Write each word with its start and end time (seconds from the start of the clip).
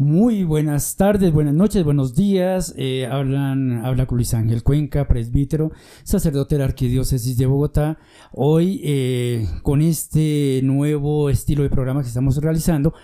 Muy 0.00 0.44
buenas 0.44 0.94
tardes, 0.94 1.32
buenas 1.32 1.54
noches, 1.54 1.82
buenos 1.82 2.14
días. 2.14 2.72
Eh, 2.76 3.08
hablan, 3.10 3.84
habla 3.84 4.06
con 4.06 4.18
Luis 4.18 4.32
Ángel 4.32 4.62
Cuenca, 4.62 5.08
presbítero, 5.08 5.72
sacerdote 6.04 6.54
de 6.54 6.60
la 6.60 6.66
Arquidiócesis 6.66 7.36
de 7.36 7.46
Bogotá. 7.46 7.98
Hoy, 8.30 8.80
eh, 8.84 9.48
con 9.64 9.82
este 9.82 10.60
nuevo 10.62 11.30
estilo 11.30 11.64
de 11.64 11.70
programa 11.70 12.02
que 12.02 12.06
estamos 12.06 12.36
realizando, 12.36 12.94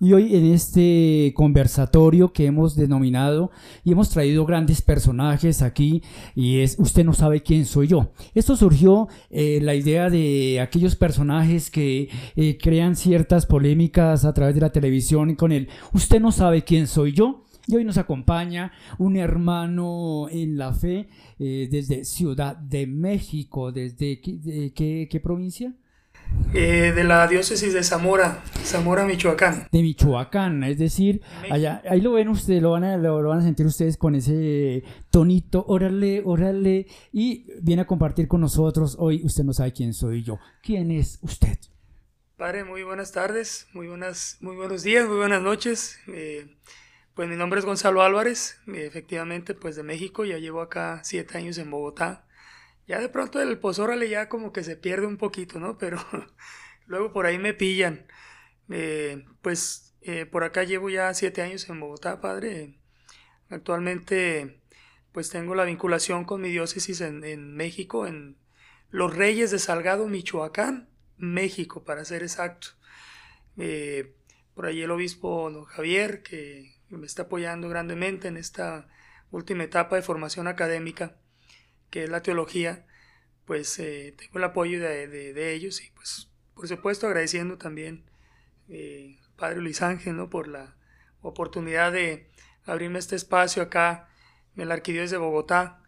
y 0.00 0.12
hoy 0.12 0.36
en 0.36 0.52
este 0.52 1.32
conversatorio 1.34 2.32
que 2.32 2.44
hemos 2.44 2.76
denominado 2.76 3.50
y 3.84 3.92
hemos 3.92 4.10
traído 4.10 4.44
grandes 4.44 4.82
personajes 4.82 5.62
aquí 5.62 6.02
y 6.34 6.58
es 6.58 6.76
Usted 6.78 7.04
no 7.04 7.14
sabe 7.14 7.42
quién 7.42 7.64
soy 7.64 7.86
yo. 7.86 8.12
Esto 8.34 8.56
surgió 8.56 9.08
eh, 9.30 9.60
la 9.62 9.74
idea 9.74 10.10
de 10.10 10.60
aquellos 10.60 10.94
personajes 10.94 11.70
que 11.70 12.10
eh, 12.36 12.58
crean 12.60 12.96
ciertas 12.96 13.46
polémicas 13.46 14.24
a 14.24 14.34
través 14.34 14.54
de 14.54 14.60
la 14.60 14.72
televisión 14.72 15.36
con 15.36 15.52
el 15.52 15.68
Usted 15.94 16.20
no 16.20 16.32
sabe 16.32 16.43
quién 16.64 16.86
soy 16.86 17.12
yo. 17.12 17.44
Y 17.66 17.76
hoy 17.76 17.84
nos 17.84 17.96
acompaña 17.96 18.72
un 18.98 19.16
hermano 19.16 20.28
en 20.30 20.58
la 20.58 20.74
fe 20.74 21.08
eh, 21.38 21.68
desde 21.70 22.04
Ciudad 22.04 22.56
de 22.56 22.86
México. 22.86 23.72
¿Desde 23.72 24.20
qué 24.20 25.20
provincia? 25.22 25.74
Eh, 26.52 26.92
de 26.94 27.02
la 27.02 27.26
diócesis 27.26 27.74
de 27.74 27.82
Zamora, 27.82 28.40
Zamora, 28.62 29.04
Michoacán. 29.04 29.66
De 29.72 29.82
Michoacán, 29.82 30.62
es 30.62 30.78
decir, 30.78 31.20
allá, 31.50 31.82
ahí 31.88 32.00
lo 32.00 32.12
ven 32.12 32.28
ustedes, 32.28 32.62
lo 32.62 32.70
van, 32.70 32.84
a, 32.84 32.96
lo, 32.96 33.20
van 33.28 33.40
a 33.40 33.42
sentir 33.42 33.66
ustedes 33.66 33.96
con 33.96 34.14
ese 34.14 34.84
tonito, 35.10 35.64
órale, 35.66 36.22
órale, 36.24 36.86
y 37.12 37.46
viene 37.60 37.82
a 37.82 37.86
compartir 37.86 38.28
con 38.28 38.40
nosotros. 38.40 38.96
Hoy 39.00 39.22
usted 39.24 39.42
no 39.42 39.52
sabe 39.52 39.72
quién 39.72 39.92
soy 39.92 40.22
yo. 40.22 40.38
¿Quién 40.62 40.92
es 40.92 41.18
usted? 41.22 41.58
Padre, 42.36 42.64
muy 42.64 42.82
buenas 42.82 43.12
tardes, 43.12 43.68
muy, 43.72 43.86
buenas, 43.86 44.38
muy 44.40 44.56
buenos 44.56 44.82
días, 44.82 45.06
muy 45.06 45.16
buenas 45.16 45.40
noches. 45.40 46.00
Eh, 46.08 46.56
pues 47.14 47.28
mi 47.28 47.36
nombre 47.36 47.60
es 47.60 47.64
Gonzalo 47.64 48.02
Álvarez, 48.02 48.60
efectivamente, 48.66 49.54
pues 49.54 49.76
de 49.76 49.84
México, 49.84 50.24
ya 50.24 50.38
llevo 50.38 50.60
acá 50.60 51.00
siete 51.04 51.38
años 51.38 51.58
en 51.58 51.70
Bogotá. 51.70 52.26
Ya 52.88 52.98
de 52.98 53.08
pronto 53.08 53.40
el 53.40 53.58
pozórale 53.58 54.08
ya 54.08 54.28
como 54.28 54.52
que 54.52 54.64
se 54.64 54.76
pierde 54.76 55.06
un 55.06 55.16
poquito, 55.16 55.60
¿no? 55.60 55.78
Pero 55.78 55.98
luego 56.86 57.12
por 57.12 57.26
ahí 57.26 57.38
me 57.38 57.54
pillan. 57.54 58.06
Eh, 58.68 59.24
pues 59.40 59.94
eh, 60.02 60.26
por 60.26 60.42
acá 60.42 60.64
llevo 60.64 60.90
ya 60.90 61.14
siete 61.14 61.40
años 61.40 61.68
en 61.68 61.78
Bogotá, 61.78 62.20
padre. 62.20 62.80
Actualmente 63.48 64.60
pues 65.12 65.30
tengo 65.30 65.54
la 65.54 65.64
vinculación 65.64 66.24
con 66.24 66.40
mi 66.40 66.50
diócesis 66.50 67.00
en, 67.00 67.54
México, 67.54 68.08
en 68.08 68.36
Los 68.90 69.14
Reyes 69.14 69.52
de 69.52 69.60
Salgado, 69.60 70.08
Michoacán, 70.08 70.88
México, 71.16 71.84
para 71.84 72.04
ser 72.04 72.22
exacto. 72.22 72.68
Eh, 73.56 74.14
por 74.54 74.66
ahí 74.66 74.82
el 74.82 74.90
obispo 74.90 75.50
don 75.50 75.64
Javier, 75.64 76.22
que 76.22 76.74
me 76.88 77.06
está 77.06 77.22
apoyando 77.22 77.68
grandemente 77.68 78.28
en 78.28 78.36
esta 78.36 78.88
última 79.30 79.64
etapa 79.64 79.96
de 79.96 80.02
formación 80.02 80.46
académica 80.46 81.16
que 81.94 82.02
es 82.02 82.10
la 82.10 82.22
teología, 82.22 82.86
pues 83.44 83.78
eh, 83.78 84.16
tengo 84.18 84.38
el 84.38 84.44
apoyo 84.44 84.80
de, 84.80 85.54
ellos 85.54 85.80
y 85.80 85.90
pues 85.90 86.28
por 86.52 86.66
supuesto 86.66 87.06
agradeciendo 87.06 87.56
también 87.56 88.04
eh, 88.68 89.20
Padre 89.36 89.60
Luis 89.60 89.80
Ángel 89.80 90.16
¿no? 90.16 90.28
por 90.28 90.48
la 90.48 90.74
oportunidad 91.20 91.92
de 91.92 92.28
abrirme 92.64 92.98
este 92.98 93.14
espacio 93.14 93.62
acá 93.62 94.08
en 94.56 94.66
la 94.66 94.74
Arquidiócesis 94.74 95.12
de 95.12 95.18
Bogotá 95.18 95.84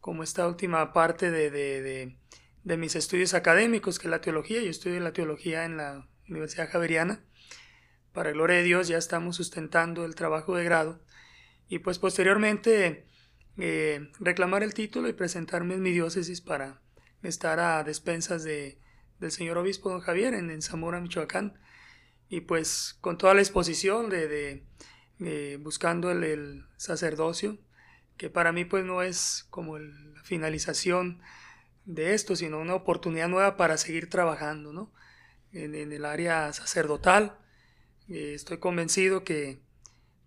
como 0.00 0.22
esta 0.22 0.46
última 0.46 0.94
parte 0.94 1.30
de, 1.30 1.50
de, 1.50 2.16
mis 2.64 2.94
estudios 2.96 3.34
académicos, 3.34 3.98
que 3.98 4.06
es 4.06 4.10
la 4.10 4.20
teología. 4.20 4.62
Yo 4.62 4.70
estudio 4.70 5.00
la 5.00 5.12
teología 5.12 5.64
en 5.64 5.76
la 5.76 6.08
Universidad 6.28 6.70
Javeriana. 6.70 7.24
Para 8.12 8.32
gloria 8.32 8.56
de 8.56 8.64
Dios 8.64 8.88
ya 8.88 8.98
estamos 8.98 9.36
sustentando 9.36 10.04
el 10.04 10.14
trabajo 10.14 10.56
de 10.56 10.64
grado. 10.64 11.00
Y 11.68 11.78
pues 11.78 11.98
posteriormente 11.98 13.06
eh, 13.56 14.10
reclamar 14.18 14.62
el 14.62 14.74
título 14.74 15.08
y 15.08 15.12
presentarme 15.12 15.74
en 15.74 15.82
mi 15.82 15.92
diócesis 15.92 16.40
para 16.40 16.82
estar 17.22 17.60
a 17.60 17.84
despensas 17.84 18.42
de, 18.42 18.78
del 19.18 19.30
señor 19.30 19.58
obispo 19.58 19.90
don 19.90 20.00
Javier 20.00 20.34
en, 20.34 20.62
Zamora, 20.62 21.00
Michoacán. 21.00 21.60
Y 22.28 22.42
pues 22.42 22.96
con 23.00 23.18
toda 23.18 23.34
la 23.34 23.40
exposición 23.40 24.08
de, 24.08 24.64
buscando 25.60 26.10
el, 26.10 26.64
sacerdocio, 26.76 27.58
que 28.16 28.30
para 28.30 28.52
mí 28.52 28.64
pues 28.64 28.84
no 28.84 29.02
es 29.02 29.46
como 29.50 29.78
la 29.78 30.22
finalización 30.24 31.20
de 31.94 32.14
esto, 32.14 32.36
sino 32.36 32.60
una 32.60 32.74
oportunidad 32.74 33.28
nueva 33.28 33.56
para 33.56 33.76
seguir 33.76 34.08
trabajando 34.08 34.72
¿no? 34.72 34.92
en, 35.52 35.74
el 35.74 36.04
área 36.04 36.52
sacerdotal. 36.52 37.38
Eh, 38.08 38.32
estoy 38.34 38.58
convencido 38.58 39.24
que 39.24 39.60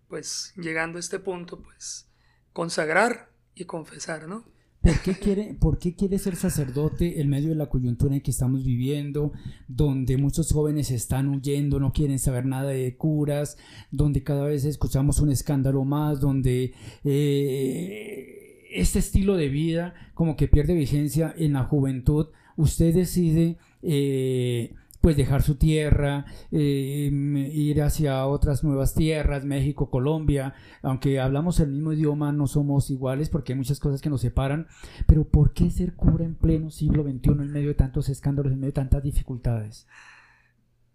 pues 0.08 0.52
llegando 0.56 0.98
a 0.98 1.00
este 1.00 1.18
punto 1.18 1.60
pues 1.60 2.08
consagrar 2.52 3.30
y 3.54 3.64
confesar, 3.64 4.28
¿no? 4.28 4.44
¿Por 4.80 5.00
qué, 5.00 5.14
quiere, 5.14 5.54
¿Por 5.54 5.78
qué 5.78 5.94
quiere 5.94 6.18
ser 6.18 6.36
sacerdote 6.36 7.18
en 7.18 7.30
medio 7.30 7.48
de 7.48 7.54
la 7.54 7.70
coyuntura 7.70 8.14
en 8.14 8.20
que 8.20 8.30
estamos 8.30 8.62
viviendo, 8.64 9.32
donde 9.66 10.18
muchos 10.18 10.52
jóvenes 10.52 10.90
están 10.90 11.30
huyendo, 11.30 11.80
no 11.80 11.90
quieren 11.90 12.18
saber 12.18 12.44
nada 12.44 12.68
de 12.68 12.94
curas, 12.94 13.56
donde 13.90 14.22
cada 14.22 14.44
vez 14.44 14.66
escuchamos 14.66 15.20
un 15.20 15.30
escándalo 15.30 15.84
más, 15.86 16.20
donde 16.20 16.74
eh, 17.02 18.43
este 18.74 18.98
estilo 18.98 19.36
de 19.36 19.48
vida 19.48 19.94
como 20.14 20.36
que 20.36 20.48
pierde 20.48 20.74
vigencia 20.74 21.34
en 21.36 21.54
la 21.54 21.64
juventud? 21.64 22.28
Usted 22.56 22.94
decide... 22.94 23.58
Eh, 23.82 24.74
pues 25.04 25.18
dejar 25.18 25.42
su 25.42 25.56
tierra, 25.56 26.24
eh, 26.50 27.10
ir 27.52 27.82
hacia 27.82 28.24
otras 28.24 28.64
nuevas 28.64 28.94
tierras, 28.94 29.44
México, 29.44 29.90
Colombia, 29.90 30.54
aunque 30.80 31.20
hablamos 31.20 31.60
el 31.60 31.68
mismo 31.68 31.92
idioma, 31.92 32.32
no 32.32 32.46
somos 32.46 32.88
iguales 32.88 33.28
porque 33.28 33.52
hay 33.52 33.58
muchas 33.58 33.80
cosas 33.80 34.00
que 34.00 34.08
nos 34.08 34.22
separan, 34.22 34.66
pero 35.06 35.24
¿por 35.24 35.52
qué 35.52 35.70
ser 35.70 35.92
cura 35.92 36.24
en 36.24 36.34
pleno 36.34 36.70
siglo 36.70 37.02
XXI 37.02 37.32
en 37.32 37.52
medio 37.52 37.68
de 37.68 37.74
tantos 37.74 38.08
escándalos, 38.08 38.50
en 38.50 38.60
medio 38.60 38.70
de 38.70 38.76
tantas 38.76 39.02
dificultades? 39.02 39.86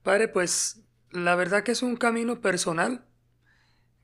Padre, 0.01 0.27
pues 0.27 0.81
la 1.11 1.35
verdad 1.35 1.61
que 1.61 1.73
es 1.73 1.83
un 1.83 1.95
camino 1.95 2.41
personal. 2.41 3.05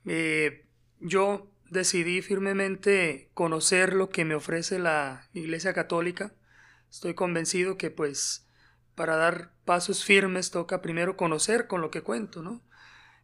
Eh, 0.04 0.66
yo 1.00 1.50
decidí 1.70 2.22
firmemente 2.22 3.30
conocer 3.34 3.94
lo 3.94 4.08
que 4.08 4.24
me 4.24 4.34
ofrece 4.34 4.78
la 4.78 5.28
Iglesia 5.32 5.72
Católica. 5.72 6.34
Estoy 6.90 7.14
convencido 7.14 7.76
que 7.76 7.90
pues 7.90 8.46
para 8.94 9.16
dar 9.16 9.52
pasos 9.64 10.04
firmes 10.04 10.50
toca 10.50 10.80
primero 10.82 11.16
conocer 11.16 11.66
con 11.66 11.80
lo 11.80 11.90
que 11.90 12.02
cuento, 12.02 12.42
¿no? 12.42 12.62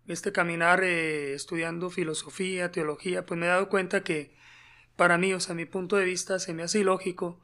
Este 0.07 0.33
caminar 0.33 0.83
eh, 0.83 1.35
estudiando 1.35 1.89
filosofía, 1.89 2.73
teología, 2.73 3.25
pues 3.25 3.39
me 3.39 3.47
he 3.47 3.49
dado 3.49 3.69
cuenta 3.69 4.03
que 4.03 4.37
para 4.97 5.17
mí, 5.17 5.33
o 5.33 5.41
sea, 5.41 5.55
mi 5.55 5.65
punto 5.65 5.97
de 5.97 6.05
vista, 6.05 6.39
se 6.39 6.53
me 6.53 6.63
hace 6.63 6.81
ilógico 6.81 7.41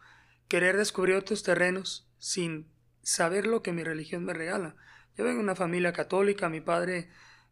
querer 0.49 0.77
descubrir 0.77 1.15
otros 1.17 1.43
terrenos 1.43 2.09
sin 2.19 2.69
saber 3.03 3.47
lo 3.47 3.63
que 3.63 3.73
mi 3.73 3.85
religión 3.85 4.25
me 4.25 4.35
regala. 4.35 4.77
Yo 5.17 5.25
vengo 5.25 5.39
de 5.39 5.45
una 5.45 5.55
familia 5.55 5.93
católica, 5.93 6.49
mi 6.49 6.61
padre, 6.61 7.09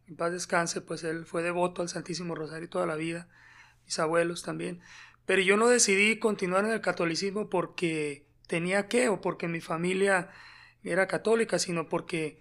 en 0.08 0.16
paz 0.16 0.32
descanse, 0.32 0.80
pues 0.80 1.04
él 1.04 1.26
fue 1.26 1.42
devoto 1.42 1.82
al 1.82 1.88
Santísimo 1.88 2.34
Rosario 2.34 2.68
toda 2.68 2.86
la 2.86 2.96
vida, 2.96 3.28
mis 3.84 3.98
abuelos 3.98 4.42
también. 4.42 4.80
Pero 5.24 5.42
yo 5.42 5.56
no 5.56 5.68
decidí 5.68 6.18
continuar 6.18 6.64
en 6.64 6.72
el 6.72 6.80
catolicismo 6.80 7.50
porque 7.50 8.26
tenía 8.46 8.88
que 8.88 9.08
o 9.08 9.20
porque 9.20 9.48
mi 9.48 9.60
familia 9.60 10.30
era 10.84 11.08
católica, 11.08 11.58
sino 11.58 11.88
porque 11.88 12.40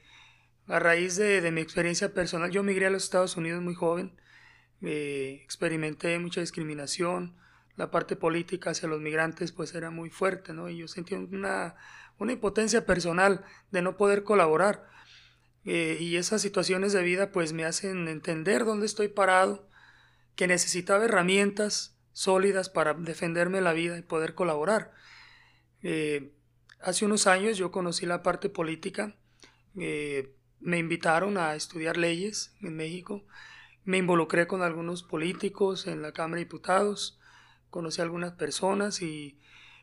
a 0.68 0.80
raíz 0.80 1.16
de, 1.16 1.52
mi 1.52 1.62
experiencia 1.62 2.14
personal, 2.14 2.52
yo 2.52 2.64
migré 2.64 2.88
a 2.88 2.90
los 2.90 3.04
Estados 3.04 3.38
Unidos 3.38 3.62
muy 3.62 3.76
joven, 3.76 4.20
eh, 4.82 5.42
experimenté 5.44 6.18
mucha 6.20 6.42
discriminación, 6.42 7.36
la 7.76 7.92
parte 7.92 8.16
política 8.16 8.72
hacia 8.72 8.88
los 8.88 9.02
migrantes 9.02 9.52
pues 9.52 9.76
era 9.76 9.90
muy 9.90 10.10
fuerte, 10.10 10.54
¿no? 10.54 10.70
Y 10.70 10.78
yo 10.78 10.88
sentí 10.88 11.14
una, 11.14 11.76
una 12.18 12.32
impotencia 12.32 12.86
personal 12.86 13.44
de 13.72 13.82
no 13.82 13.98
poder 13.98 14.24
colaborar. 14.24 14.88
Eh, 15.66 15.98
y 16.00 16.18
esas 16.18 16.42
situaciones 16.42 16.94
de 16.94 17.04
vida 17.04 17.32
pues 17.32 17.54
me 17.54 17.66
hacen 17.66 18.08
entender 18.08 18.66
dónde 18.66 18.86
estoy 18.86 19.08
parado, 19.08 19.68
que 20.36 20.48
necesitaba 20.48 21.06
herramientas 21.06 21.98
sólidas 22.14 22.70
para 22.70 22.94
defenderme 22.94 23.62
la 23.62 23.74
vida 23.74 23.98
y 23.98 24.02
poder 24.02 24.36
colaborar. 24.36 24.94
Eh, 25.82 26.32
Hace 26.86 27.04
unos 27.04 27.26
años 27.26 27.58
yo 27.58 27.72
conocí 27.72 28.06
la 28.06 28.22
parte 28.22 28.48
política, 28.48 29.16
eh, 29.76 30.36
me 30.60 30.78
invitaron 30.78 31.36
a 31.36 31.56
estudiar 31.56 31.98
leyes 31.98 32.54
en 32.62 32.76
México, 32.76 33.26
me 33.86 33.98
involucré 33.98 34.46
con 34.46 34.62
algunos 34.62 35.02
políticos 35.02 35.88
en 35.88 36.04
la 36.04 36.12
Cámara 36.12 36.36
de 36.36 36.46
Diputados, 36.46 37.20
conocí 37.72 38.02
a 38.02 38.04
algunas 38.04 38.34
personas 38.34 39.02
y 39.02 39.40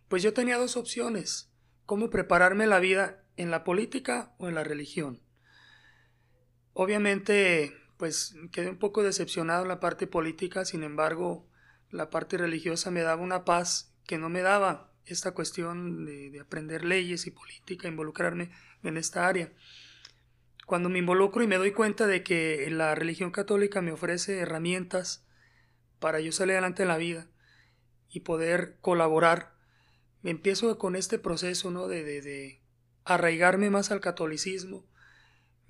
pues 0.07 0.23
yo 0.23 0.33
tenía 0.33 0.59
dos 0.59 0.77
opciones, 0.77 1.51
cómo 1.87 2.09
prepararme 2.09 2.69
la 2.69 2.79
vida 2.79 3.25
en 3.37 3.51
la 3.51 3.65
política 3.65 4.37
o 4.39 4.49
en 4.49 4.55
la 4.55 4.63
religión. 4.63 5.21
Obviamente 6.75 7.77
pues 7.97 8.35
quedé 8.51 8.69
un 8.69 8.79
poco 8.79 9.03
decepcionado 9.03 9.63
en 9.63 9.69
la 9.69 9.81
parte 9.81 10.07
política, 10.07 10.65
sin 10.65 10.83
embargo 10.83 11.47
la 11.91 12.11
parte 12.11 12.37
religiosa 12.39 12.91
me 12.91 13.03
daba 13.03 13.23
una 13.23 13.45
paz 13.45 13.95
que 14.07 14.19
no 14.19 14.29
me 14.29 14.41
daba 14.41 14.93
esta 15.05 15.33
cuestión 15.33 16.05
de, 16.05 16.41
aprender 16.41 16.85
leyes 16.85 17.27
y 17.27 17.31
política, 17.31 17.89
involucrarme 17.89 18.51
en 18.83 18.97
esta 18.97 19.27
área. 19.27 19.53
cuando 20.67 20.89
me 20.89 21.01
involucro 21.01 21.43
y 21.43 21.47
me 21.47 21.59
doy 21.59 21.73
cuenta 21.73 22.07
de 22.07 22.23
que 22.23 22.69
la 22.71 22.95
religión 22.95 23.31
católica 23.31 23.83
me 23.83 23.93
ofrece 23.93 24.39
herramientas 24.39 25.27
para 25.99 26.21
yo 26.21 26.33
salir 26.33 26.53
adelante 26.53 26.83
en 26.83 26.89
la 26.89 26.97
vida 26.97 27.27
y 28.09 28.21
poder 28.21 28.79
colaborar, 28.81 29.55
me 30.23 30.31
empiezo 30.31 30.79
con 30.79 30.97
este 30.97 31.19
proceso 31.19 31.71
¿no? 31.71 31.89
de, 31.89 32.05
de, 32.05 32.61
arraigarme 33.05 33.71
más 33.71 33.91
al 33.91 34.01
catolicismo. 34.01 34.87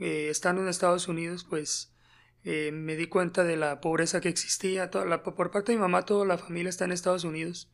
Eh, 0.03 0.31
estando 0.31 0.63
en 0.63 0.69
Estados 0.69 1.07
Unidos, 1.07 1.47
pues 1.49 1.95
eh, 2.43 2.73
me 2.73 2.97
di 2.97 3.07
cuenta 3.07 3.45
de 3.45 3.57
la 3.57 3.81
pobreza 3.81 4.21
que 4.21 4.29
existía. 4.29 4.91
Por 4.91 5.53
parte 5.53 5.71
de 5.71 5.79
mi 5.79 5.83
mamá, 5.83 6.05
toda 6.05 6.27
la 6.27 6.39
familia 6.39 6.71
está 6.71 6.87
en 6.87 6.91
Estados 6.91 7.23
Unidos. 7.23 7.73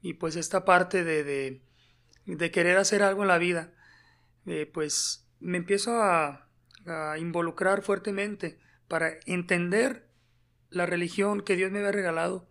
Y 0.00 0.14
pues 0.14 0.36
esta 0.36 0.64
parte 0.64 1.04
de, 1.04 1.60
de, 2.24 2.50
querer 2.50 2.78
hacer 2.78 3.02
algo 3.02 3.22
en 3.22 3.28
la 3.28 3.36
vida, 3.36 3.74
eh, 4.46 4.70
pues 4.72 5.28
me 5.38 5.58
empiezo 5.58 6.02
a, 6.02 6.46
involucrar 7.18 7.82
fuertemente 7.82 8.58
para 8.88 9.12
entender 9.26 10.08
la 10.70 10.86
religión 10.86 11.42
que 11.42 11.54
Dios 11.54 11.70
me 11.70 11.80
había 11.80 11.92
regalado 11.92 12.48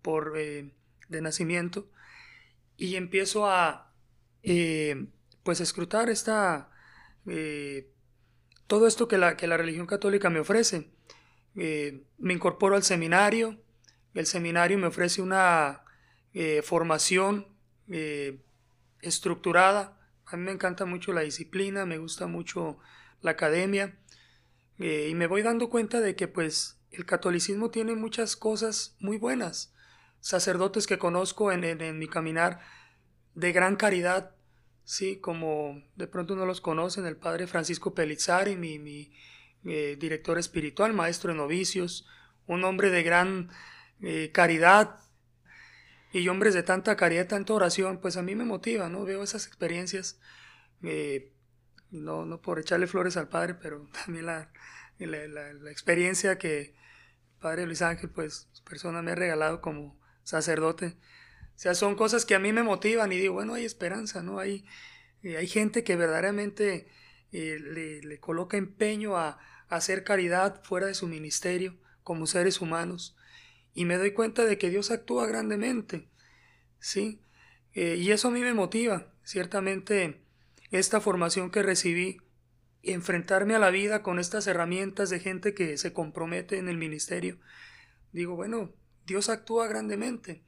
por 0.00 0.32
de 0.32 0.72
nacimiento 1.20 1.88
y 2.78 2.96
empiezo 2.96 3.46
a 3.46 3.92
pues 5.44 5.60
escrutar 5.60 6.08
esta 6.08 6.70
todo 8.66 8.86
esto 8.86 9.08
que 9.08 9.18
la, 9.18 9.36
que 9.36 9.46
la 9.46 9.56
religión 9.56 9.86
católica 9.86 10.30
me 10.30 10.40
ofrece 10.40 10.90
me 11.54 12.32
incorporo 12.34 12.76
al 12.76 12.82
seminario 12.82 13.58
el 14.12 14.26
seminario 14.26 14.76
me 14.76 14.88
ofrece 14.88 15.22
una 15.22 15.84
formación 16.62 17.46
estructurada 19.00 19.98
a 20.26 20.36
mí 20.36 20.42
me 20.42 20.52
encanta 20.52 20.84
mucho 20.84 21.14
la 21.14 21.22
disciplina 21.22 21.86
me 21.86 21.96
gusta 21.96 22.26
mucho 22.26 22.78
la 23.26 23.32
academia, 23.32 23.98
eh, 24.78 25.08
y 25.10 25.14
me 25.14 25.26
voy 25.26 25.42
dando 25.42 25.68
cuenta 25.68 26.00
de 26.00 26.16
que 26.16 26.28
pues 26.28 26.80
el 26.90 27.04
catolicismo 27.04 27.70
tiene 27.70 27.94
muchas 27.94 28.36
cosas 28.36 28.96
muy 29.00 29.18
buenas. 29.18 29.74
Sacerdotes 30.20 30.86
que 30.86 30.98
conozco 30.98 31.52
en, 31.52 31.98
mi 31.98 32.08
caminar 32.08 32.60
de 33.34 33.52
gran 33.52 33.76
caridad, 33.76 34.35
sí, 34.86 35.18
como 35.18 35.82
de 35.96 36.06
pronto 36.06 36.34
no 36.34 36.46
los 36.46 36.62
conocen, 36.62 37.04
el 37.04 37.18
padre 37.18 37.46
Francisco 37.46 37.94
Pelizzari, 37.94 38.56
mi, 38.56 38.78
mi 38.78 39.12
eh, 39.66 39.98
director 40.00 40.38
espiritual, 40.38 40.94
maestro 40.94 41.32
de 41.32 41.36
novicios, 41.36 42.08
un 42.46 42.64
hombre 42.64 42.88
de 42.88 43.02
gran 43.02 43.50
eh, 44.00 44.30
caridad, 44.32 45.00
y 46.12 46.28
hombres 46.28 46.54
de 46.54 46.62
tanta 46.62 46.96
caridad, 46.96 47.26
tanta 47.26 47.52
oración, 47.52 48.00
pues 48.00 48.16
a 48.16 48.22
mí 48.22 48.34
me 48.34 48.46
motiva, 48.46 48.88
¿no? 48.88 49.04
Veo 49.04 49.22
esas 49.22 49.46
experiencias 49.46 50.18
no, 51.90 52.24
no 52.24 52.40
por 52.40 52.58
echarle 52.58 52.86
flores 52.86 53.16
al 53.16 53.28
padre, 53.28 53.54
pero 53.54 53.88
también 54.04 54.26
la, 54.26 54.50
la, 54.98 55.70
experiencia 55.70 56.38
que 56.38 56.60
el 56.60 56.74
padre 57.40 57.66
Luis 57.66 57.82
Ángel, 57.82 58.10
pues, 58.10 58.48
persona 58.68 59.02
me 59.02 59.12
ha 59.12 59.14
regalado 59.14 59.60
como 59.60 59.98
sacerdote. 60.22 60.96
O 61.56 61.58
sea, 61.58 61.74
son 61.74 61.94
cosas 61.94 62.26
que 62.26 62.34
a 62.34 62.38
mí 62.38 62.52
me 62.52 62.62
motivan 62.62 63.12
y 63.12 63.16
digo, 63.16 63.32
bueno, 63.32 63.54
hay 63.54 63.64
esperanza, 63.64 64.22
¿no? 64.22 64.38
Hay, 64.38 64.66
eh, 65.22 65.38
hay 65.38 65.46
gente 65.46 65.84
que 65.84 65.96
verdaderamente 65.96 66.86
eh, 67.32 67.58
le, 68.02 68.20
coloca 68.20 68.58
empeño 68.58 69.16
a, 69.16 69.38
hacer 69.68 70.04
caridad 70.04 70.62
fuera 70.62 70.86
de 70.86 70.94
su 70.94 71.08
ministerio 71.08 71.76
como 72.04 72.26
seres 72.26 72.60
humanos. 72.60 73.16
Y 73.74 73.84
me 73.84 73.96
doy 73.96 74.12
cuenta 74.12 74.44
de 74.44 74.58
que 74.58 74.70
Dios 74.70 74.92
actúa 74.92 75.26
grandemente, 75.26 76.08
¿sí? 76.78 77.20
Eh, 77.72 77.96
y 77.98 78.12
eso 78.12 78.28
a 78.28 78.30
mí 78.30 78.40
me 78.40 78.54
motiva. 78.54 79.12
Ciertamente 79.24 80.20
esta 80.70 81.00
formación 81.00 81.50
que 81.50 81.62
recibí, 81.62 82.18
enfrentarme 82.82 83.56
a 83.56 83.58
la 83.58 83.70
vida 83.70 84.02
con 84.02 84.20
estas 84.20 84.46
herramientas 84.46 85.10
de 85.10 85.18
gente 85.18 85.52
que 85.52 85.76
se 85.78 85.92
compromete 85.92 86.58
en 86.58 86.68
el 86.68 86.76
ministerio, 86.76 87.38
digo, 88.12 88.36
bueno, 88.36 88.72
Dios 89.04 89.28
actúa 89.28 89.66
grandemente. 89.66 90.44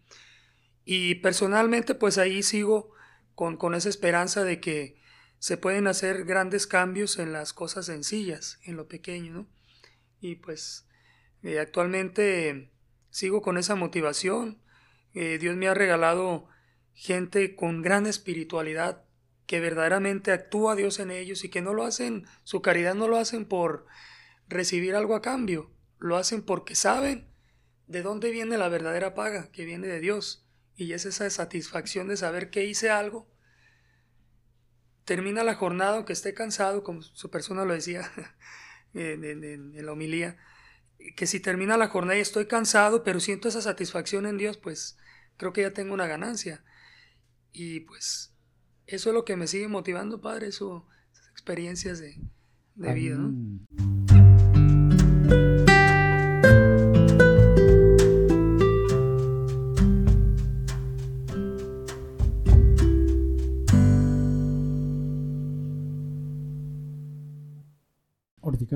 Y 0.91 1.17
personalmente, 1.17 1.95
pues 1.95 2.17
ahí 2.17 2.43
sigo 2.43 2.93
con, 3.35 3.59
con 3.59 3.75
esa 3.75 3.91
esperanza 3.91 4.43
de 4.43 4.59
que 4.59 4.99
se 5.39 5.59
pueden 5.59 5.87
hacer 5.87 6.25
grandes 6.25 6.67
cambios 6.67 7.19
en 7.19 7.31
las 7.31 7.53
cosas 7.53 7.85
sencillas, 7.85 8.59
en 8.65 8.77
lo 8.77 8.89
pequeño, 8.89 9.35
¿no? 9.35 9.47
Y 10.23 10.37
pues 10.37 10.89
eh, 11.43 11.59
actualmente 11.59 12.73
sigo 13.11 13.43
con 13.43 13.59
esa 13.59 13.75
motivación. 13.75 14.63
Eh, 15.13 15.37
Dios 15.37 15.57
me 15.57 15.69
ha 15.69 15.75
regalado 15.75 16.49
gente 16.95 17.55
con 17.55 17.83
gran 17.83 18.07
espiritualidad, 18.07 19.05
que 19.45 19.61
verdaderamente 19.61 20.33
actúa 20.33 20.75
Dios 20.75 21.01
en 21.01 21.11
ellos 21.11 21.45
y 21.45 21.51
que 21.51 21.61
no 21.61 21.75
lo 21.75 21.85
hacen, 21.85 22.25
su 22.45 22.63
caridad 22.63 22.95
no 22.95 23.09
lo 23.09 23.19
hacen 23.19 23.45
por 23.45 23.85
recibir 24.47 24.95
algo 24.95 25.15
a 25.17 25.21
cambio, 25.21 25.71
lo 25.99 26.17
hacen 26.17 26.41
porque 26.41 26.75
saben 26.75 27.29
de 27.89 28.01
dónde 28.01 28.31
viene 28.31 28.57
la 28.57 28.71
verdadera 28.71 29.13
paga, 29.13 29.51
que 29.53 29.67
viene 29.67 29.87
de 29.87 30.01
Dios. 30.01 30.48
Y 30.79 30.93
es 30.93 31.07
esa 31.07 31.29
satisfacción 31.29 32.07
de 32.07 32.17
saber 32.17 32.51
que 32.51 32.65
hice 32.65 32.89
algo. 32.89 33.29
Termina 35.05 35.43
la 35.43 35.57
jornada, 35.57 35.97
aunque 35.97 36.13
esté 36.13 36.35
cansado, 36.35 36.85
como 36.85 37.03
su 37.03 37.31
persona 37.31 37.65
lo 37.65 37.75
decía 37.75 38.09
en, 38.95 39.85
la 39.85 39.93
homilía, 39.93 40.39
que 41.17 41.27
si 41.27 41.41
termina 41.41 41.77
la 41.77 41.89
jornada 41.89 42.17
y 42.17 42.21
estoy 42.21 42.47
cansado, 42.47 43.03
pero 43.03 43.19
siento 43.19 43.49
esa 43.49 43.61
satisfacción 43.61 44.25
en 44.25 44.39
Dios, 44.39 44.57
pues 44.57 44.97
creo 45.37 45.53
que 45.53 45.63
ya 45.63 45.73
tengo 45.73 45.95
una 45.95 46.07
ganancia. 46.07 46.63
Y 47.53 47.81
pues 47.81 48.37
eso 48.87 49.11
es 49.11 49.15
lo 49.15 49.25
que 49.25 49.35
me 49.35 49.49
sigue 49.49 49.67
motivando, 49.67 50.21
Padre, 50.21 50.47
eso, 50.47 50.87
esas 51.13 51.29
experiencias 51.31 51.99
de, 51.99 52.21
vida. 52.77 53.17
¿no? 53.17 54.08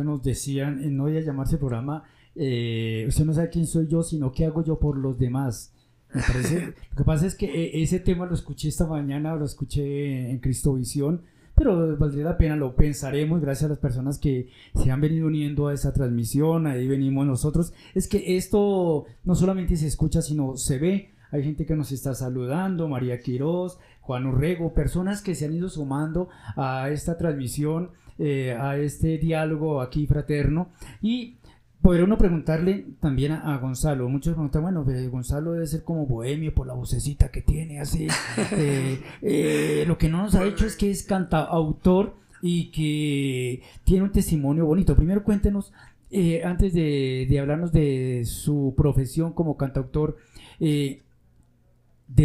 Ahorita 0.02 0.16
nos 0.16 0.22
decían, 0.22 0.96
no 0.96 1.04
voy 1.04 1.16
a 1.16 1.20
llamarse 1.20 1.58
programa, 1.58 2.04
eh, 2.34 3.04
usted 3.08 3.25
no 3.25 3.32
sabe 3.32 3.50
quién 3.50 3.66
soy 3.66 3.87
yo, 3.87 4.02
sino 4.02 4.32
qué 4.32 4.46
hago 4.46 4.64
yo 4.64 4.78
por 4.78 4.96
los 4.96 5.19
demás 5.19 5.72
lo 6.14 6.96
que 6.96 7.04
pasa 7.04 7.26
es 7.26 7.34
que 7.34 7.46
eh, 7.46 7.82
ese 7.82 7.99
tema 7.99 8.26
lo 8.26 8.34
escuché 8.34 8.69
esta 8.69 8.87
mañana, 8.87 9.34
lo 9.34 9.46
escuché 9.46 10.31
en 10.31 10.38
Cristovisión, 10.40 11.22
pero 11.54 11.96
valdría 11.96 12.25
la 12.25 12.37
pena, 12.37 12.56
lo 12.56 12.76
pensaremos 12.76 13.40
gracias 13.40 13.64
a 13.66 13.70
las 13.70 13.78
personas 13.78 14.19
que 14.19 14.50
se 14.75 14.90
han 14.90 15.00
venido 15.00 15.26
uniendo 15.26 15.68
a 15.68 15.75
esa 15.75 15.92
transmisión, 15.92 16.66
ahí 16.66 16.87
venimos 16.87 17.26
nosotros. 17.26 17.73
Es 17.94 18.09
que 18.09 18.37
esto 18.37 19.06
no 19.25 19.35
solamente 19.35 19.76
se 19.76 19.87
escucha, 19.87 20.23
sino 20.23 20.56
se 20.56 20.78
ve. 20.78 21.11
Hay 21.30 21.42
gente 21.44 21.64
que 21.64 21.76
nos 21.76 21.92
está 21.92 22.14
saludando, 22.14 22.88
María 22.88 23.21
Quiroz, 23.21 23.78
Juan 24.02 24.26
Urrego, 24.26 24.75
personas 24.75 25.23
que 25.23 25.35
se 25.35 25.47
han 25.47 25.54
ido 25.54 25.71
sumando 25.71 26.28
a 26.56 26.90
esta 26.90 27.16
transmisión, 27.16 27.92
eh, 28.23 28.57
a 28.59 28.76
este 28.76 29.19
diálogo 29.19 29.81
aquí 29.81 30.07
fraterno. 30.07 30.71
Y 31.02 31.37
Podría 31.83 32.05
uno 32.05 32.17
preguntarle 32.17 32.87
también 33.00 33.33
a, 33.33 33.59
Gonzalo. 33.59 34.09
Muchos 34.09 34.35
preguntan, 34.35 34.62
bueno, 34.62 34.87
Gonzalo 35.11 35.52
debe 35.52 35.67
ser 35.67 35.83
como 35.83 36.07
bohemio 36.07 36.55
por 36.55 36.69
la 36.69 36.75
vocecita 36.75 37.33
que 37.33 37.43
tiene, 37.43 37.81
así. 37.81 38.07
Eh, 38.52 39.00
eh, 39.23 39.85
lo 39.87 39.99
que 39.99 40.09
no 40.09 40.23
nos 40.23 40.35
ha 40.35 40.45
dicho 40.45 40.67
es 40.67 40.76
que 40.76 40.91
es 40.91 41.02
cantautor 41.02 42.14
y 42.41 42.71
que 42.71 43.62
tiene 43.83 44.05
un 44.05 44.12
testimonio 44.12 44.67
bonito. 44.67 44.95
Primero 44.95 45.25
cuéntenos, 45.25 45.73
eh, 46.11 46.43
antes 46.45 46.73
de, 46.73 47.37
hablarnos 47.41 47.73
de 47.73 48.23
su 48.26 48.75
profesión 48.76 49.33
como 49.33 49.57
cantautor, 49.57 50.19
del 50.61 51.00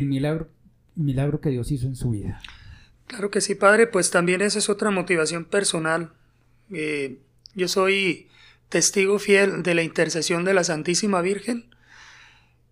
milagro, 0.05 0.49
milagro 0.95 1.41
que 1.41 1.49
Dios 1.49 1.71
hizo 1.71 1.87
en 1.87 1.95
su 1.95 2.11
vida. 2.11 2.41
Claro 3.07 3.31
que 3.31 3.41
sí, 3.41 3.55
padre, 3.55 3.87
pues 3.87 4.11
también 4.11 4.41
esa 4.41 4.59
es 4.59 4.69
otra 4.69 4.91
motivación 4.91 5.45
personal. 5.45 6.13
yo 7.55 7.67
soy 7.67 8.29
testigo 8.69 9.17
fiel 9.19 9.63
de 9.63 9.73
la 9.73 9.83
intercesión 9.83 10.43
de 10.43 10.53
la 10.53 10.63
Santísima 10.63 11.21
Virgen. 11.21 11.73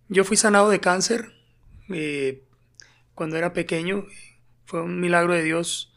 Yo 0.08 0.24
fui 0.24 0.36
sanado 0.36 0.68
de 0.68 0.80
cáncer 0.80 1.32
eh, 1.88 2.44
cuando 3.14 3.36
era 3.36 3.52
pequeño. 3.52 4.06
Fue 4.66 4.82
un 4.82 5.00
milagro 5.00 5.32
de 5.32 5.42
Dios. 5.42 5.92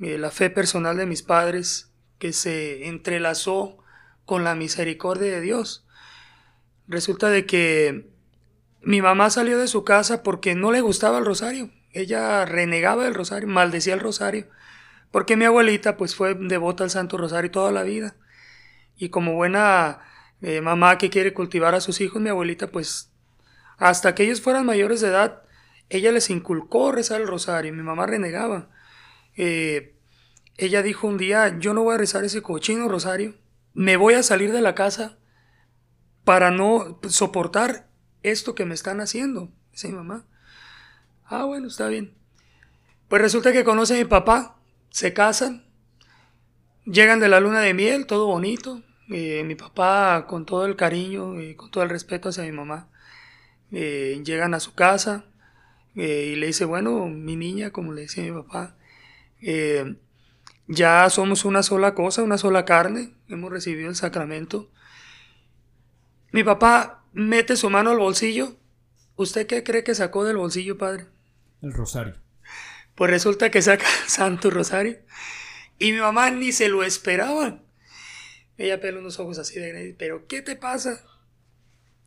Eh, 0.00 0.18
la 0.18 0.30
fe 0.30 0.50
personal 0.50 0.96
de 0.96 1.06
mis 1.06 1.22
padres 1.22 1.90
que 2.18 2.32
se 2.32 2.86
entrelazó 2.86 3.78
con 4.24 4.44
la 4.44 4.54
misericordia 4.54 5.32
de 5.32 5.40
Dios. 5.40 5.86
Resulta 6.86 7.30
de 7.30 7.46
que 7.46 8.10
mi 8.80 9.02
mamá 9.02 9.30
salió 9.30 9.58
de 9.58 9.68
su 9.68 9.84
casa 9.84 10.22
porque 10.22 10.54
no 10.54 10.72
le 10.72 10.80
gustaba 10.80 11.18
el 11.18 11.24
rosario. 11.24 11.70
Ella 11.92 12.44
renegaba 12.44 13.04
del 13.04 13.14
rosario, 13.14 13.48
maldecía 13.48 13.94
el 13.94 14.00
rosario, 14.00 14.46
porque 15.10 15.36
mi 15.36 15.44
abuelita 15.44 15.96
pues 15.96 16.14
fue 16.14 16.34
devota 16.34 16.84
al 16.84 16.90
Santo 16.90 17.18
Rosario 17.18 17.50
toda 17.50 17.72
la 17.72 17.82
vida. 17.82 18.16
Y 18.96 19.10
como 19.10 19.34
buena 19.34 20.00
eh, 20.40 20.60
mamá 20.60 20.98
que 20.98 21.10
quiere 21.10 21.34
cultivar 21.34 21.74
a 21.74 21.80
sus 21.80 22.00
hijos, 22.00 22.20
mi 22.22 22.30
abuelita, 22.30 22.68
pues 22.68 23.10
hasta 23.78 24.14
que 24.14 24.24
ellos 24.24 24.40
fueran 24.40 24.66
mayores 24.66 25.00
de 25.00 25.08
edad, 25.08 25.42
ella 25.88 26.12
les 26.12 26.30
inculcó 26.30 26.92
rezar 26.92 27.20
el 27.20 27.26
rosario. 27.26 27.72
Mi 27.72 27.82
mamá 27.82 28.06
renegaba. 28.06 28.70
Eh, 29.36 29.96
ella 30.56 30.82
dijo 30.82 31.06
un 31.06 31.18
día, 31.18 31.58
yo 31.58 31.74
no 31.74 31.82
voy 31.82 31.94
a 31.94 31.98
rezar 31.98 32.24
ese 32.24 32.42
cochino 32.42 32.88
rosario, 32.88 33.34
me 33.74 33.96
voy 33.96 34.14
a 34.14 34.22
salir 34.22 34.52
de 34.52 34.60
la 34.60 34.74
casa 34.74 35.18
para 36.24 36.50
no 36.50 37.00
soportar 37.08 37.88
esto 38.22 38.54
que 38.54 38.64
me 38.64 38.74
están 38.74 39.00
haciendo. 39.00 39.50
Dice 39.72 39.88
mi 39.88 39.94
mamá. 39.94 40.26
Ah, 41.34 41.46
bueno, 41.46 41.68
está 41.68 41.88
bien. 41.88 42.12
Pues 43.08 43.22
resulta 43.22 43.54
que 43.54 43.64
conoce 43.64 43.94
a 43.94 43.96
mi 43.96 44.04
papá, 44.04 44.60
se 44.90 45.14
casan, 45.14 45.64
llegan 46.84 47.20
de 47.20 47.28
la 47.30 47.40
luna 47.40 47.60
de 47.60 47.72
miel, 47.72 48.04
todo 48.04 48.26
bonito. 48.26 48.82
Eh, 49.08 49.42
mi 49.42 49.54
papá, 49.54 50.26
con 50.28 50.44
todo 50.44 50.66
el 50.66 50.76
cariño 50.76 51.40
y 51.40 51.54
con 51.54 51.70
todo 51.70 51.84
el 51.84 51.88
respeto 51.88 52.28
hacia 52.28 52.42
mi 52.44 52.52
mamá, 52.52 52.90
eh, 53.70 54.20
llegan 54.22 54.52
a 54.52 54.60
su 54.60 54.74
casa 54.74 55.24
eh, 55.96 56.32
y 56.34 56.36
le 56.36 56.48
dice, 56.48 56.66
bueno, 56.66 57.08
mi 57.08 57.34
niña, 57.34 57.70
como 57.70 57.94
le 57.94 58.02
decía 58.02 58.24
mi 58.24 58.32
papá, 58.32 58.76
ya 60.68 61.08
somos 61.08 61.46
una 61.46 61.62
sola 61.62 61.94
cosa, 61.94 62.22
una 62.22 62.36
sola 62.36 62.66
carne, 62.66 63.14
hemos 63.28 63.50
recibido 63.50 63.88
el 63.88 63.96
sacramento. 63.96 64.70
Mi 66.30 66.44
papá 66.44 67.06
mete 67.14 67.56
su 67.56 67.70
mano 67.70 67.88
al 67.88 67.98
bolsillo. 67.98 68.58
¿Usted 69.16 69.46
qué 69.46 69.64
cree 69.64 69.82
que 69.82 69.94
sacó 69.94 70.24
del 70.24 70.36
bolsillo, 70.36 70.76
padre? 70.76 71.11
El 71.62 71.72
rosario. 71.72 72.14
Pues 72.94 73.10
resulta 73.10 73.50
que 73.50 73.62
saca 73.62 73.86
el 74.02 74.08
Santo 74.08 74.50
Rosario. 74.50 74.98
Y 75.78 75.92
mi 75.92 75.98
mamá 75.98 76.30
ni 76.30 76.52
se 76.52 76.68
lo 76.68 76.82
esperaba. 76.82 77.62
Ella 78.58 78.80
peló 78.80 79.00
unos 79.00 79.18
ojos 79.18 79.38
así 79.38 79.58
de 79.58 79.96
pero 79.98 80.26
¿qué 80.26 80.42
te 80.42 80.56
pasa? 80.56 81.02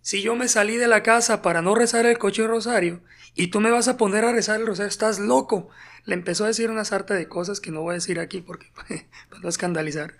Si 0.01 0.21
yo 0.21 0.35
me 0.35 0.47
salí 0.47 0.77
de 0.77 0.87
la 0.87 1.01
casa 1.01 1.41
para 1.41 1.63
no 1.63 1.73
rezar 1.73 2.05
el 2.05 2.19
coche 2.19 2.45
rosario 2.45 3.01
y 3.33 3.47
tú 3.47 3.59
me 3.59 3.71
vas 3.71 3.87
a 3.87 3.97
poner 3.97 4.23
a 4.23 4.31
rezar 4.31 4.59
el 4.61 4.67
rosario, 4.67 4.87
estás 4.87 5.19
loco. 5.19 5.69
Le 6.05 6.13
empezó 6.13 6.43
a 6.43 6.47
decir 6.47 6.69
una 6.69 6.85
sarta 6.85 7.15
de 7.15 7.27
cosas 7.27 7.59
que 7.59 7.71
no 7.71 7.81
voy 7.81 7.93
a 7.93 7.95
decir 7.95 8.19
aquí 8.19 8.41
porque 8.41 8.67
para 8.75 9.41
no 9.41 9.49
escandalizar. 9.49 10.13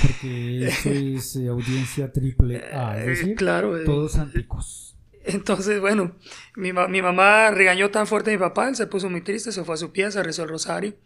Porque 0.00 0.66
es 1.14 1.36
eh, 1.36 1.48
audiencia 1.48 2.10
triple 2.12 2.64
A, 2.72 2.98
es 2.98 3.06
decir, 3.06 3.36
claro, 3.36 3.76
eh, 3.76 3.84
todos 3.84 4.16
anticos. 4.16 4.95
Entonces, 5.26 5.80
bueno, 5.80 6.16
mi, 6.54 6.72
mamá 6.72 7.50
regañó 7.50 7.90
tan 7.90 8.06
fuerte 8.06 8.30
a 8.30 8.34
mi 8.34 8.38
papá, 8.38 8.68
él 8.68 8.76
se 8.76 8.86
puso 8.86 9.10
muy 9.10 9.22
triste, 9.22 9.52
se 9.52 9.64
fue 9.64 9.74
a 9.74 9.78
su 9.78 9.92
pieza, 9.92 10.22
rezó 10.22 10.44
el 10.44 10.48
rosario. 10.48 10.96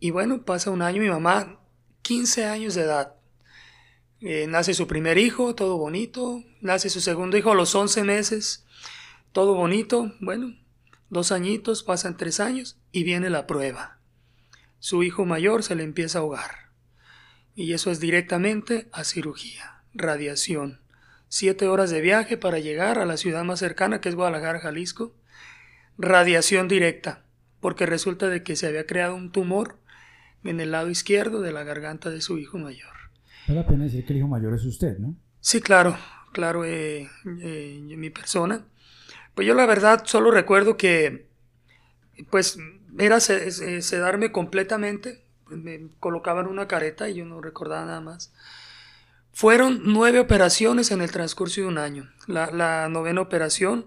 Y 0.00 0.10
bueno, 0.10 0.44
pasa 0.44 0.70
un 0.70 0.82
año, 0.82 1.00
mi 1.00 1.08
mamá, 1.08 1.60
15 2.02 2.46
años 2.46 2.74
de 2.74 2.82
edad, 2.82 3.18
eh, 4.20 4.46
nace 4.48 4.74
su 4.74 4.88
primer 4.88 5.16
hijo, 5.16 5.54
todo 5.54 5.78
bonito. 5.78 6.42
Nace 6.60 6.90
su 6.90 7.00
segundo 7.00 7.36
hijo 7.36 7.52
a 7.52 7.54
los 7.54 7.74
11 7.74 8.02
meses, 8.04 8.66
todo 9.32 9.54
bonito. 9.54 10.12
Bueno, 10.20 10.56
dos 11.08 11.30
añitos, 11.30 11.84
pasan 11.84 12.16
tres 12.16 12.40
años 12.40 12.80
y 12.90 13.04
viene 13.04 13.30
la 13.30 13.46
prueba. 13.46 14.00
Su 14.80 15.02
hijo 15.02 15.24
mayor 15.24 15.62
se 15.62 15.76
le 15.76 15.84
empieza 15.84 16.18
a 16.18 16.22
ahogar. 16.22 16.72
Y 17.54 17.72
eso 17.72 17.90
es 17.90 18.00
directamente 18.00 18.88
a 18.92 19.04
cirugía, 19.04 19.82
radiación. 19.94 20.80
Siete 21.28 21.68
horas 21.68 21.90
de 21.90 22.00
viaje 22.00 22.36
para 22.36 22.58
llegar 22.58 22.98
a 22.98 23.04
la 23.04 23.16
ciudad 23.16 23.44
más 23.44 23.58
cercana, 23.58 24.00
que 24.00 24.08
es 24.08 24.14
Guadalajara, 24.14 24.60
Jalisco. 24.60 25.14
Radiación 25.98 26.68
directa, 26.68 27.24
porque 27.60 27.86
resulta 27.86 28.28
de 28.28 28.42
que 28.42 28.56
se 28.56 28.66
había 28.66 28.86
creado 28.86 29.14
un 29.14 29.30
tumor 29.30 29.76
en 30.44 30.60
el 30.60 30.70
lado 30.70 30.88
izquierdo 30.88 31.40
de 31.40 31.52
la 31.52 31.64
garganta 31.64 32.10
de 32.10 32.20
su 32.20 32.38
hijo 32.38 32.58
mayor. 32.58 32.92
Vale 33.46 33.60
la 33.60 33.66
pena 33.66 33.84
decir 33.84 34.04
que 34.06 34.12
el 34.12 34.20
hijo 34.20 34.28
mayor 34.28 34.54
es 34.54 34.64
usted, 34.64 34.98
¿no? 34.98 35.16
Sí, 35.40 35.60
claro, 35.60 35.96
claro, 36.32 36.64
eh, 36.64 37.08
eh, 37.42 37.80
mi 37.82 38.10
persona. 38.10 38.64
Pues 39.34 39.46
yo 39.46 39.54
la 39.54 39.66
verdad 39.66 40.02
solo 40.04 40.30
recuerdo 40.30 40.76
que, 40.76 41.28
pues, 42.30 42.58
era 42.98 43.20
sedarme 43.20 44.32
completamente. 44.32 45.24
Me 45.48 45.88
colocaban 46.00 46.46
una 46.46 46.68
careta 46.68 47.08
y 47.08 47.14
yo 47.14 47.24
no 47.24 47.40
recordaba 47.40 47.84
nada 47.84 48.00
más. 48.00 48.32
Fueron 49.38 49.82
nueve 49.84 50.18
operaciones 50.18 50.90
en 50.90 51.00
el 51.00 51.12
transcurso 51.12 51.60
de 51.60 51.68
un 51.68 51.78
año. 51.78 52.10
La, 52.26 52.88
novena 52.88 53.20
operación 53.20 53.86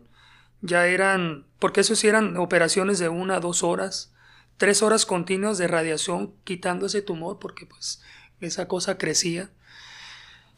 ya 0.61 0.87
eran, 0.87 1.45
porque 1.59 1.81
eso 1.81 1.93
sí 1.93 2.07
eran 2.07 2.37
operaciones 2.37 2.99
de 2.99 3.09
una 3.09 3.35
a 3.35 3.39
dos 3.41 3.61
horas, 3.61 4.13
tres 4.55 4.81
horas 4.81 5.05
continuas 5.05 5.57
de 5.57 5.67
radiación 5.67 6.33
quitando 6.45 6.85
ese 6.85 7.01
tumor, 7.01 7.37
porque 7.37 7.65
pues 7.65 8.01
esa 8.39 8.69
cosa 8.69 8.97
crecía. 8.97 9.51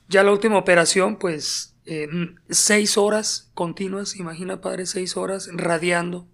Ya 0.10 0.22
la 0.22 0.32
última 0.32 0.60
operación, 0.60 1.18
pues 1.18 1.74
eh, 1.88 2.08
seis 2.52 2.96
horas 2.96 3.50
continuas, 3.56 4.16
imagina 4.18 4.62
padre, 4.62 4.86
seis 4.86 5.18
horas 5.18 5.50
radiando, 5.54 6.28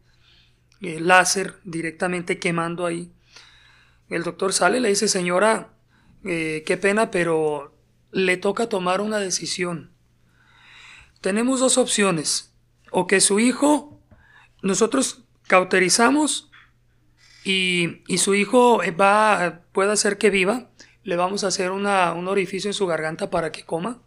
eh, 0.81 0.99
láser 0.99 1.55
directamente 1.63 2.39
quemando 2.39 2.85
ahí. 2.85 3.13
El 4.09 4.23
doctor 4.23 4.51
sale 4.51 4.79
y 4.79 4.81
le 4.81 4.89
dice, 4.89 5.07
señora, 5.07 5.75
eh, 6.25 6.63
qué 6.65 6.75
pena, 6.75 7.09
pero 7.09 7.78
le 8.11 8.37
toca 8.37 8.69
tomar 8.69 9.01
una 9.01 9.19
decisión. 9.19 9.91
Tenemos 11.21 11.59
dos 11.59 11.77
opciones, 11.77 12.53
o 12.91 13.07
que 13.07 13.19
su 13.21 13.39
hijo, 13.39 14.01
nosotros 14.61 15.25
cauterizamos 15.47 16.49
y, 17.43 18.03
y 18.07 18.19
su 18.19 18.35
hijo 18.35 18.81
va, 18.99 19.63
puede 19.71 19.91
hacer 19.91 20.17
que 20.17 20.29
viva, 20.29 20.69
le 21.03 21.15
vamos 21.15 21.43
a 21.43 21.47
hacer 21.47 21.71
un 21.71 21.85
orificio 21.87 22.69
en 22.69 22.73
su 22.73 22.85
garganta 22.85 23.29
para 23.29 23.51
que 23.51 23.65
coma. 23.65 24.01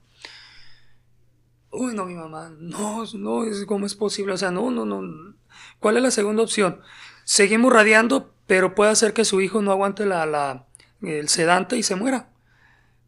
Uy, 1.71 1.95
no, 1.95 2.05
mi 2.05 2.15
mamá, 2.15 2.53
no, 2.59 3.05
no, 3.15 3.45
¿cómo 3.67 3.87
es 3.87 3.95
posible? 3.95 4.35
O 4.35 4.37
sea, 4.37 4.51
no, 4.51 4.71
no, 4.71 4.85
no. 4.85 5.35
¿Cuál 5.81 5.97
es 5.97 6.03
la 6.03 6.11
segunda 6.11 6.43
opción? 6.43 6.81
Seguimos 7.25 7.73
radiando, 7.73 8.35
pero 8.47 8.75
puede 8.75 8.91
hacer 8.91 9.15
que 9.15 9.25
su 9.25 9.41
hijo 9.41 9.63
no 9.63 9.73
aguante 9.73 10.05
la, 10.07 10.27
la, 10.27 10.67
el 11.01 11.29
sedante 11.29 11.77
y 11.77 11.83
se 11.83 11.95
muera. 11.95 12.32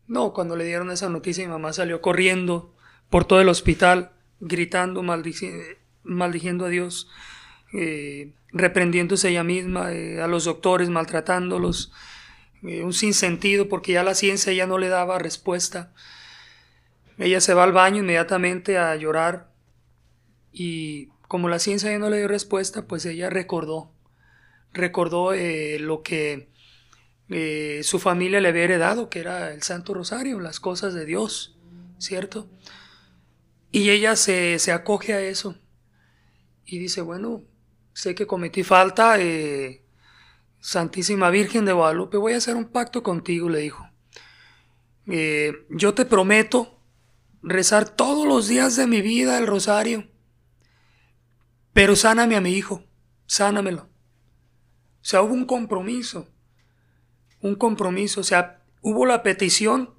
No, 0.07 0.33
cuando 0.33 0.57
le 0.57 0.65
dieron 0.65 0.91
esa 0.91 1.09
noticia, 1.09 1.45
mi 1.45 1.53
mamá 1.53 1.73
salió 1.73 2.01
corriendo 2.01 2.75
por 3.11 3.25
todo 3.25 3.41
el 3.41 3.49
hospital, 3.49 4.13
gritando, 4.41 5.03
maldiciendo 5.03 6.67
a 6.67 6.69
Dios, 6.69 7.09
eh, 7.73 8.33
reprendiéndose 8.53 9.31
ella 9.31 9.45
misma, 9.45 9.93
eh, 9.93 10.21
a 10.21 10.27
los 10.27 10.45
doctores, 10.45 10.91
maltratándolos. 10.91 11.93
Eh, 12.63 12.83
un 12.83 12.95
sinsentido 12.95 13.69
porque 13.69 13.93
ya 13.93 14.03
la 14.03 14.15
ciencia 14.15 14.53
ya 14.53 14.67
no 14.67 14.79
le 14.79 14.89
daba 14.89 15.19
respuesta. 15.19 15.93
Ella 17.19 17.41
se 17.41 17.55
va 17.55 17.65
al 17.65 17.73
baño 17.73 17.99
inmediatamente 17.99 18.79
a 18.79 18.97
llorar 18.97 19.51
y 20.53 21.09
como 21.29 21.49
la 21.49 21.59
ciencia 21.59 21.91
ya 21.91 21.99
no 21.99 22.11
le 22.11 22.19
dio 22.19 22.29
respuesta, 22.29 22.87
pues 22.87 23.05
ella 23.07 23.29
recordó, 23.29 23.93
recordó 24.73 25.35
eh, 25.35 25.79
lo 25.79 26.03
que 26.03 26.49
eh, 27.31 27.81
su 27.83 27.99
familia 27.99 28.41
le 28.41 28.49
había 28.49 28.65
heredado, 28.65 29.09
que 29.09 29.21
era 29.21 29.53
el 29.53 29.63
Santo 29.63 29.95
Rosario, 29.95 30.41
las 30.41 30.61
cosas 30.61 30.95
de 30.95 31.05
Dios, 31.05 31.59
¿cierto? 31.99 32.49
Y 33.71 33.91
ella 33.91 34.17
se, 34.17 34.59
se 34.59 34.73
acoge 34.73 35.15
a 35.15 35.21
eso 35.21 35.57
y 36.65 36.79
dice, 36.79 37.01
bueno, 37.01 37.43
sé 37.93 38.15
que 38.15 38.27
cometí 38.27 38.63
falta, 38.63 39.17
Santísima 40.61 41.31
Virgen 41.31 41.65
de 41.65 41.73
Guadalupe, 41.73 42.17
voy 42.17 42.33
a 42.33 42.39
hacer 42.39 42.57
un 42.57 42.67
pacto 42.67 43.03
contigo, 43.03 43.49
le 43.49 43.61
dijo. 43.61 43.87
Eh, 45.07 45.67
yo 45.69 45.93
te 45.93 46.07
prometo 46.07 46.81
rezar 47.43 47.89
todos 47.91 48.27
los 48.27 48.49
días 48.49 48.75
de 48.77 48.87
mi 48.87 49.03
vida 49.03 49.39
el 49.39 49.47
rosario, 49.47 50.09
pero 51.73 51.95
sáname 51.97 52.37
a 52.37 52.41
mi 52.41 52.53
hijo, 52.53 52.83
sánamelo. 53.27 53.83
O 53.83 55.07
sea, 55.07 55.21
hubo 55.21 55.35
un 55.35 55.45
compromiso, 55.45 56.34
un 57.45 57.57
compromiso, 57.57 58.23
o 58.23 58.25
sea, 58.25 58.63
hubo 58.81 59.05
la 59.05 59.23
petición, 59.23 59.91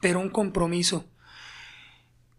pero 0.00 0.18
un 0.18 0.30
compromiso. 0.30 1.04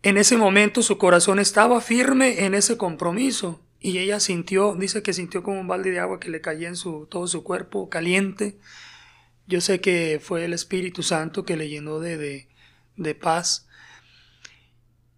En 0.01 0.17
ese 0.17 0.35
momento 0.35 0.81
su 0.81 0.97
corazón 0.97 1.37
estaba 1.37 1.79
firme 1.79 2.43
en 2.43 2.55
ese 2.55 2.75
compromiso 2.75 3.61
y 3.79 3.99
ella 3.99 4.19
sintió, 4.19 4.73
dice 4.73 5.03
que 5.03 5.13
sintió 5.13 5.43
como 5.43 5.59
un 5.59 5.67
balde 5.67 5.91
de 5.91 5.99
agua 5.99 6.19
que 6.19 6.31
le 6.31 6.41
caía 6.41 6.69
en 6.69 6.75
su, 6.75 7.05
todo 7.05 7.27
su 7.27 7.43
cuerpo 7.43 7.87
caliente. 7.87 8.57
Yo 9.45 9.61
sé 9.61 9.79
que 9.79 10.19
fue 10.19 10.43
el 10.43 10.53
Espíritu 10.53 11.03
Santo 11.03 11.45
que 11.45 11.55
le 11.55 11.69
llenó 11.69 11.99
de, 11.99 12.17
de, 12.17 12.47
de 12.95 13.13
paz. 13.13 13.67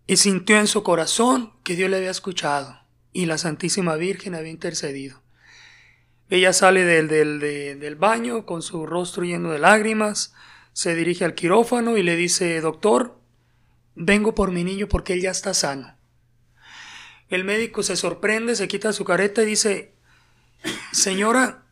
Y 0.06 0.18
sintió 0.18 0.60
en 0.60 0.68
su 0.68 0.84
corazón 0.84 1.54
que 1.64 1.78
Dios 1.78 1.90
le 1.90 1.96
había 1.96 2.12
escuchado 2.12 2.78
y 3.14 3.26
la 3.26 3.38
Santísima 3.38 3.96
Virgen 3.96 4.36
había 4.36 4.52
intercedido. 4.52 5.22
Ella 6.30 6.54
sale 6.54 6.86
del, 6.86 7.08
del, 7.08 7.40
del, 7.40 7.96
baño 7.96 8.46
con 8.46 8.62
su 8.62 8.86
rostro 8.86 9.24
lleno 9.24 9.52
de 9.52 9.60
lágrimas, 9.60 10.34
se 10.74 10.94
dirige 10.94 11.26
al 11.26 11.34
quirófano 11.34 11.98
y 11.98 12.04
le 12.04 12.16
dice, 12.16 12.62
doctor, 12.62 13.20
vengo 13.96 14.36
por 14.36 14.52
mi 14.52 14.64
niño 14.64 14.88
porque 14.88 15.14
él 15.14 15.22
ya 15.22 15.32
está 15.32 15.56
sano. 15.56 15.96
El 17.30 17.44
médico 17.44 17.82
se 17.82 17.96
sorprende, 17.96 18.56
se 18.56 18.68
quita 18.68 18.94
su 18.94 19.06
careta 19.06 19.42
y 19.42 19.48
dice, 19.48 19.96
señora, 20.92 21.64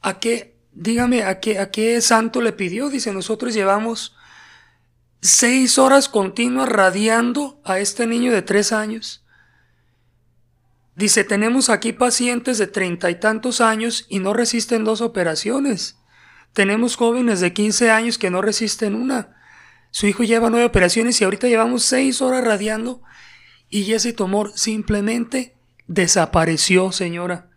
¿a 0.00 0.18
qué, 0.18 0.56
dígame, 0.72 1.24
a 1.24 1.38
qué, 1.38 1.58
a 1.58 1.70
qué 1.70 2.00
santo 2.00 2.40
le 2.40 2.52
pidió? 2.52 2.88
Dice, 2.88 3.12
nosotros 3.12 3.52
llevamos 3.52 4.16
seis 5.20 5.78
horas 5.78 6.08
continuas 6.08 6.68
radiando 6.68 7.60
a 7.64 7.78
este 7.78 8.06
niño 8.06 8.32
de 8.32 8.42
tres 8.42 8.72
años. 8.72 9.21
Dice, 10.94 11.24
tenemos 11.24 11.70
aquí 11.70 11.92
pacientes 11.92 12.58
de 12.58 12.66
treinta 12.66 13.10
y 13.10 13.18
tantos 13.18 13.60
años 13.60 14.06
y 14.08 14.18
no 14.18 14.34
resisten 14.34 14.84
dos 14.84 15.00
operaciones. 15.00 15.98
Tenemos 16.52 16.96
jóvenes 16.96 17.40
de 17.40 17.54
15 17.54 17.90
años 17.90 18.18
que 18.18 18.30
no 18.30 18.42
resisten 18.42 18.94
una. 18.94 19.36
Su 19.90 20.06
hijo 20.06 20.22
lleva 20.22 20.50
nueve 20.50 20.66
operaciones 20.66 21.20
y 21.20 21.24
ahorita 21.24 21.48
llevamos 21.48 21.82
seis 21.84 22.20
horas 22.20 22.44
radiando 22.44 23.02
y 23.70 23.90
ese 23.92 24.12
tumor 24.12 24.52
simplemente 24.54 25.54
desapareció, 25.86 26.92
señora. 26.92 27.50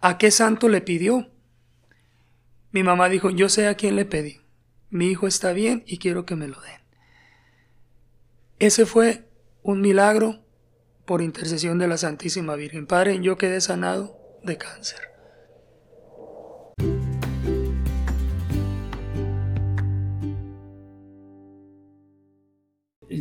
¿A 0.00 0.16
qué 0.18 0.30
santo 0.30 0.68
le 0.68 0.80
pidió? 0.80 1.30
Mi 2.70 2.82
mamá 2.82 3.08
dijo, 3.08 3.30
yo 3.30 3.48
sé 3.48 3.66
a 3.66 3.74
quién 3.74 3.96
le 3.96 4.04
pedí. 4.04 4.40
Mi 4.90 5.08
hijo 5.08 5.26
está 5.26 5.52
bien 5.52 5.82
y 5.86 5.98
quiero 5.98 6.24
que 6.24 6.36
me 6.36 6.46
lo 6.46 6.60
den. 6.60 6.80
Ese 8.60 8.86
fue 8.86 9.28
un 9.62 9.80
milagro 9.80 10.43
por 11.06 11.22
intercesión 11.22 11.78
de 11.78 11.88
la 11.88 11.96
Santísima 11.96 12.56
Virgen. 12.56 12.86
Padre, 12.86 13.20
yo 13.20 13.36
quedé 13.36 13.60
sanado 13.60 14.16
de 14.42 14.56
cáncer. 14.56 15.14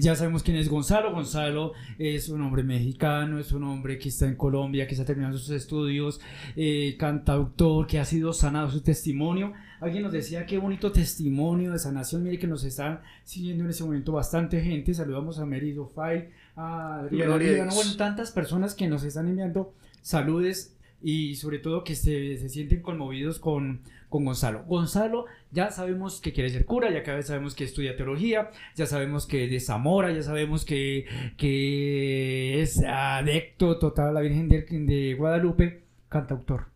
ya 0.04 0.16
sabemos 0.16 0.44
quién 0.44 0.58
es 0.58 0.70
Gonzalo. 0.70 1.14
Gonzalo 1.14 1.74
es 1.98 2.30
un 2.30 2.42
hombre 2.42 2.64
mexicano, 2.64 3.40
es 3.40 3.52
un 3.52 3.64
hombre 3.64 3.98
que 3.98 4.10
está 4.10 4.28
en 4.28 4.36
Colombia, 4.36 4.86
que 4.86 4.94
está 4.94 5.06
terminando 5.06 5.38
sus 5.38 5.52
estudios, 5.52 6.20
eh, 6.56 6.96
cantautor, 6.98 7.88
que 7.88 8.00
ha 8.00 8.06
sido 8.06 8.34
sanado 8.34 8.70
su 8.70 8.82
testimonio. 8.82 9.54
Alguien 9.80 10.04
nos 10.04 10.12
decía 10.12 10.46
qué 10.46 10.58
bonito 10.58 10.92
testimonio 10.92 11.72
de 11.72 11.80
sanación. 11.80 12.24
Mire 12.24 12.38
que 12.38 12.48
nos 12.48 12.64
están 12.64 13.02
siguiendo 13.24 13.64
en 13.64 13.70
ese 13.70 13.84
momento 13.84 14.12
bastante 14.12 14.62
gente. 14.62 14.94
Saludamos 14.94 15.40
a 15.40 15.46
Merido 15.46 15.88
Fay, 15.88 16.30
a 16.56 17.00
Adriana 17.00 17.74
bueno, 17.74 17.96
tantas 17.98 18.32
personas 18.32 18.76
que 18.76 18.88
nos 18.88 19.04
están 19.04 19.28
enviando 19.28 19.74
saludes 20.02 20.76
y 21.02 21.36
sobre 21.36 21.60
todo 21.60 21.84
que 21.84 21.96
se, 21.96 22.38
se 22.38 22.48
sienten 22.48 22.82
conmovidos 22.82 23.38
con, 23.38 23.82
con 24.08 24.24
Gonzalo. 24.24 24.64
Gonzalo, 24.64 25.26
ya 25.52 25.70
sabemos 25.70 26.22
que 26.22 26.32
quiere 26.32 26.50
ser 26.50 26.66
cura, 26.66 26.92
ya 26.92 27.04
cada 27.04 27.18
vez 27.18 27.28
sabemos 27.28 27.56
que 27.56 27.66
estudia 27.66 27.98
teología, 27.98 28.52
ya 28.76 28.86
sabemos 28.86 29.26
que 29.26 29.44
es 29.44 29.52
de 29.52 29.60
Zamora, 29.60 30.12
ya 30.14 30.24
sabemos 30.24 30.64
que, 30.64 31.06
que 31.36 32.62
es 32.62 32.82
adecto 32.86 33.80
total 33.80 34.10
a 34.10 34.12
la 34.14 34.22
Virgen 34.22 34.48
de, 34.48 34.62
de 34.62 35.16
Guadalupe, 35.16 35.84
cantautor. 36.08 36.68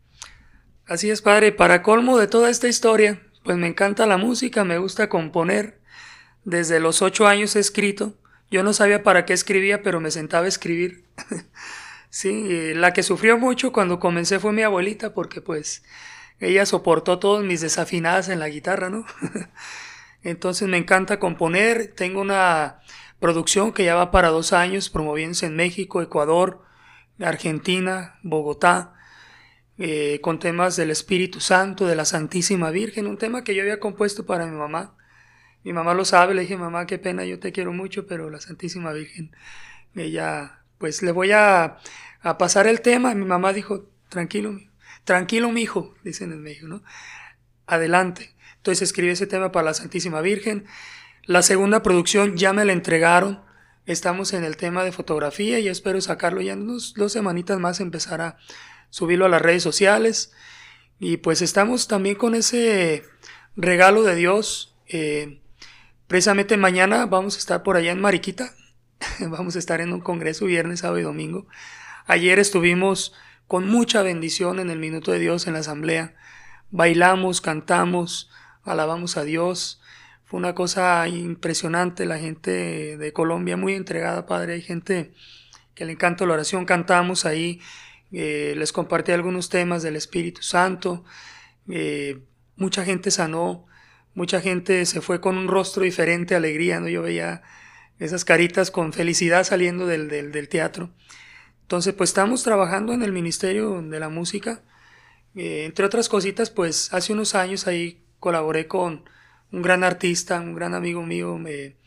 Así 0.86 1.10
es, 1.10 1.22
padre. 1.22 1.54
Para 1.54 1.82
colmo 1.82 2.18
de 2.18 2.28
toda 2.28 2.50
esta 2.50 2.68
historia, 2.68 3.22
pues 3.44 3.58
me 3.58 3.68
encanta 3.68 4.06
la 4.06 4.18
música, 4.18 4.66
me 4.66 4.78
gusta 4.78 5.08
componer. 5.08 5.80
Desde 6.44 6.80
los 6.80 7.02
ocho 7.02 7.28
años 7.28 7.56
he 7.56 7.60
escrito. 7.60 8.16
Yo 8.50 8.64
no 8.64 8.74
sabía 8.74 9.04
para 9.04 9.26
qué 9.26 9.34
escribía, 9.34 9.82
pero 9.82 10.00
me 10.00 10.12
sentaba 10.12 10.46
a 10.46 10.50
escribir. 10.50 11.04
sí, 12.10 12.74
la 12.74 12.94
que 12.94 13.04
sufrió 13.04 13.38
mucho 13.38 13.72
cuando 13.72 14.00
comencé 14.00 14.40
fue 14.40 14.54
mi 14.54 14.62
abuelita, 14.62 15.14
porque 15.14 15.42
pues 15.42 15.84
ella 16.40 16.66
soportó 16.66 17.20
todas 17.20 17.44
mis 17.44 17.62
desafinadas 17.62 18.30
en 18.30 18.40
la 18.40 18.50
guitarra, 18.50 18.90
¿no? 18.90 19.06
Entonces 20.24 20.68
me 20.68 20.78
encanta 20.78 21.20
componer, 21.20 21.94
tengo 21.96 22.22
una 22.22 22.82
producción 23.20 23.74
que 23.74 23.86
ya 23.86 23.96
va 23.96 24.12
para 24.12 24.30
dos 24.30 24.54
años, 24.54 24.90
promoviéndose 24.90 25.48
en 25.48 25.56
México, 25.56 26.02
Ecuador, 26.02 26.62
Argentina, 27.20 28.20
Bogotá, 28.24 28.94
eh, 29.78 30.20
con 30.22 30.40
temas 30.40 30.76
del 30.76 30.90
Espíritu 30.92 31.40
Santo, 31.40 31.86
de 31.86 31.96
la 31.96 32.06
Santísima 32.06 32.72
Virgen, 32.72 33.08
un 33.08 33.18
tema 33.18 33.44
que 33.44 33.56
yo 33.56 33.62
había 33.62 33.80
compuesto 33.80 34.26
para 34.26 34.46
mi 34.46 34.58
mamá. 34.58 34.97
Mi 35.68 35.74
mamá 35.74 35.94
lo 35.94 36.06
sabe, 36.06 36.34
le 36.34 36.44
dije, 36.44 36.56
mamá, 36.56 36.88
qué 36.88 36.98
pena, 36.98 37.26
yo 37.26 37.40
te 37.40 37.52
quiero 37.52 37.74
mucho, 37.74 38.08
pero 38.08 38.30
la 38.30 38.40
Santísima 38.40 38.94
Virgen, 38.94 39.36
ella, 39.96 40.62
pues 40.78 41.04
le 41.04 41.12
voy 41.12 41.34
a, 41.34 41.80
a 42.22 42.38
pasar 42.38 42.68
el 42.68 42.80
tema. 42.80 43.14
Mi 43.14 43.26
mamá 43.26 43.52
dijo, 43.52 43.90
tranquilo, 44.08 44.58
Tranquilo, 45.08 45.50
mi 45.54 45.62
hijo, 45.62 45.96
dicen 46.04 46.34
en 46.34 46.44
México, 46.44 46.68
¿no? 46.68 46.84
Adelante. 47.66 48.36
Entonces 48.58 48.82
escribí 48.82 49.12
ese 49.12 49.26
tema 49.26 49.54
para 49.54 49.68
la 49.68 49.74
Santísima 49.74 50.20
Virgen. 50.20 50.66
La 51.24 51.44
segunda 51.44 51.82
producción 51.82 52.36
ya 52.36 52.52
me 52.52 52.66
la 52.66 52.74
entregaron. 52.74 53.42
Estamos 53.86 54.34
en 54.34 54.44
el 54.44 54.58
tema 54.58 54.84
de 54.84 54.92
fotografía 54.92 55.60
y 55.60 55.70
espero 55.70 56.02
sacarlo 56.02 56.42
ya 56.42 56.52
en 56.52 56.70
unas 56.70 56.94
dos 56.94 57.14
semanitas 57.14 57.58
más, 57.58 57.80
empezar 57.80 58.20
a 58.20 58.38
subirlo 58.90 59.24
a 59.26 59.30
las 59.30 59.42
redes 59.42 59.64
sociales. 59.64 60.34
Y 61.00 61.16
pues 61.16 61.42
estamos 61.42 61.88
también 61.88 62.16
con 62.18 62.36
ese 62.36 63.04
regalo 63.56 64.04
de 64.04 64.16
Dios. 64.16 64.76
Eh, 64.88 65.40
precisamente 66.08 66.58
mañana 66.58 67.06
vamos 67.06 67.36
a 67.36 67.40
estar 67.40 67.64
por 67.64 67.78
allá 67.78 67.92
en 67.92 68.02
Mariquita. 68.02 68.54
vamos 69.30 69.56
a 69.56 69.60
estar 69.60 69.82
en 69.82 69.94
un 69.94 70.02
congreso 70.02 70.46
viernes, 70.46 70.80
sábado 70.80 71.00
y 71.00 71.04
domingo. 71.04 71.48
Ayer 72.06 72.40
estuvimos 72.40 73.14
con 73.48 73.68
mucha 73.68 74.02
bendición 74.02 74.60
en 74.60 74.70
el 74.70 74.80
minuto 74.80 75.12
de 75.12 75.20
Dios 75.20 75.48
en 75.48 75.54
la 75.54 75.60
asamblea. 75.60 76.16
Bailamos, 76.72 77.42
cantamos, 77.42 78.30
alabamos 78.64 79.18
a 79.18 79.24
Dios. 79.24 79.82
Fue 80.26 80.38
una 80.38 80.54
cosa 80.56 81.08
impresionante, 81.08 82.06
la 82.06 82.20
gente 82.20 82.98
de 82.98 83.14
Colombia 83.14 83.56
muy 83.56 83.74
entregada, 83.74 84.26
Padre. 84.26 84.56
Hay 84.56 84.62
gente 84.62 85.14
que 85.74 85.86
le 85.86 85.94
encanta 85.94 86.26
la 86.26 86.34
oración, 86.34 86.66
cantamos 86.66 87.26
ahí, 87.26 87.62
eh, 88.12 88.54
les 88.58 88.74
compartí 88.74 89.12
algunos 89.12 89.50
temas 89.50 89.84
del 89.84 89.96
Espíritu 89.96 90.42
Santo. 90.42 91.06
Eh, 91.70 92.20
mucha 92.58 92.84
gente 92.84 93.12
sanó, 93.12 93.68
mucha 94.18 94.42
gente 94.42 94.84
se 94.88 95.00
fue 95.00 95.22
con 95.22 95.38
un 95.38 95.48
rostro 95.48 95.84
diferente, 95.84 96.34
alegría, 96.34 96.80
¿no? 96.80 96.90
Yo 96.90 97.04
veía 97.04 97.44
esas 98.00 98.26
caritas 98.26 98.72
con 98.72 98.92
felicidad 98.92 99.44
saliendo 99.44 99.86
del, 99.86 100.10
del, 100.10 100.50
teatro. 100.50 100.90
Entonces, 101.62 101.94
pues 101.94 102.10
estamos 102.10 102.42
trabajando 102.42 102.94
en 102.94 103.04
el 103.04 103.12
Ministerio 103.12 103.80
de 103.80 104.00
la 104.00 104.10
Música. 104.10 104.64
Eh, 105.36 105.66
entre 105.66 105.86
otras 105.86 106.10
cositas, 106.10 106.50
pues 106.50 106.92
hace 106.96 107.14
unos 107.14 107.36
años 107.36 107.68
ahí 107.68 108.02
colaboré 108.20 108.66
con 108.66 109.08
un 109.52 109.62
gran 109.62 109.84
artista, 109.84 110.42
un 110.42 110.56
gran 110.56 110.74
amigo 110.74 111.04
mío, 111.04 111.40
eh, 111.46 111.78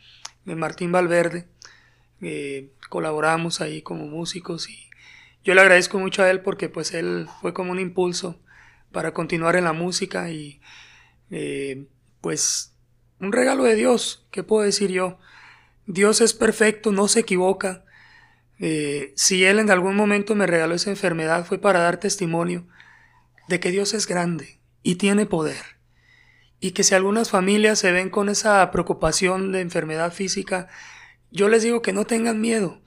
Martín 0.45 0.93
Valverde. 0.93 1.49
Eh, 2.21 2.71
colaboramos 2.87 3.59
ahí 3.59 3.81
como 3.81 4.05
músicos 4.07 4.69
y 4.69 4.89
yo 5.43 5.53
le 5.53 5.59
agradezco 5.59 5.99
mucho 5.99 6.23
a 6.23 6.29
él 6.29 6.39
porque 6.39 6.69
pues 6.69 6.93
él 6.93 7.27
fue 7.41 7.53
como 7.53 7.73
un 7.73 7.79
impulso 7.81 8.39
para 8.93 9.13
continuar 9.13 9.57
en 9.57 9.65
la 9.65 9.73
música 9.73 10.29
y 10.29 10.61
pues 12.21 12.73
un 13.19 13.31
regalo 13.31 13.63
de 13.63 13.75
Dios, 13.75 14.25
¿qué 14.31 14.43
puedo 14.43 14.63
decir 14.63 14.91
yo? 14.91 15.19
Dios 15.85 16.21
es 16.21 16.33
perfecto, 16.33 16.91
no 16.91 17.07
se 17.07 17.21
equivoca 17.21 17.83
eh, 18.63 19.11
si 19.15 19.43
Él 19.43 19.57
en 19.57 19.71
algún 19.71 19.95
momento 19.95 20.35
me 20.35 20.45
regaló 20.45 20.75
esa 20.75 20.91
enfermedad 20.91 21.45
fue 21.45 21.57
para 21.57 21.79
dar 21.79 21.99
testimonio 21.99 22.67
de 23.47 23.59
que 23.59 23.71
Dios 23.71 23.95
es 23.95 24.05
grande 24.05 24.59
y 24.83 24.95
tiene 24.95 25.25
poder. 25.25 25.79
Y 26.59 26.71
que 26.71 26.83
si 26.83 26.93
algunas 26.93 27.31
familias 27.31 27.79
se 27.79 27.91
ven 27.91 28.11
con 28.11 28.29
esa 28.29 28.69
preocupación 28.69 29.51
de 29.51 29.61
enfermedad 29.61 30.13
física, 30.13 30.69
yo 31.31 31.49
les 31.49 31.63
digo 31.63 31.81
que 31.81 31.91
no 31.91 32.05
tengan 32.05 32.39
miedo, 32.39 32.83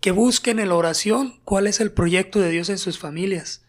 que 0.00 0.10
busquen 0.10 0.58
en 0.58 0.68
la 0.68 0.74
oración 0.74 1.40
cuál 1.44 1.66
es 1.66 1.80
el 1.80 1.90
proyecto 1.90 2.38
de 2.38 2.50
Dios 2.50 2.68
en 2.68 2.76
sus 2.76 2.98
familias. 2.98 3.64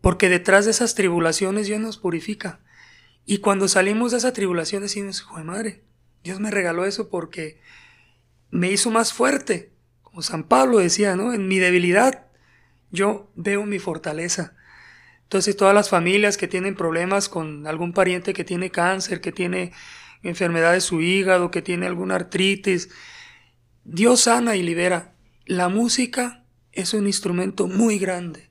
Porque 0.00 0.28
detrás 0.28 0.64
de 0.64 0.72
esas 0.72 0.96
tribulaciones 0.96 1.68
Dios 1.68 1.80
nos 1.80 1.98
purifica. 1.98 2.58
Y 3.26 3.38
cuando 3.38 3.68
salimos 3.68 4.12
de 4.12 4.18
esa 4.18 4.32
tribulación 4.32 4.82
decimos, 4.82 5.20
joder 5.22 5.44
madre, 5.44 5.84
Dios 6.22 6.40
me 6.40 6.50
regaló 6.50 6.84
eso 6.84 7.08
porque 7.08 7.60
me 8.50 8.70
hizo 8.70 8.90
más 8.90 9.12
fuerte, 9.12 9.72
como 10.02 10.22
San 10.22 10.44
Pablo 10.44 10.78
decía, 10.78 11.16
¿no? 11.16 11.32
En 11.32 11.48
mi 11.48 11.58
debilidad 11.58 12.26
yo 12.90 13.30
veo 13.34 13.64
mi 13.64 13.78
fortaleza. 13.78 14.54
Entonces 15.24 15.56
todas 15.56 15.74
las 15.74 15.88
familias 15.88 16.36
que 16.36 16.48
tienen 16.48 16.76
problemas 16.76 17.28
con 17.28 17.66
algún 17.66 17.92
pariente 17.92 18.34
que 18.34 18.44
tiene 18.44 18.70
cáncer, 18.70 19.20
que 19.20 19.32
tiene 19.32 19.72
enfermedad 20.22 20.72
de 20.72 20.80
su 20.80 21.00
hígado, 21.00 21.50
que 21.50 21.62
tiene 21.62 21.86
alguna 21.86 22.14
artritis, 22.14 22.90
Dios 23.84 24.20
sana 24.22 24.56
y 24.56 24.62
libera. 24.62 25.14
La 25.46 25.68
música 25.68 26.44
es 26.72 26.94
un 26.94 27.06
instrumento 27.06 27.66
muy 27.66 27.98
grande. 27.98 28.48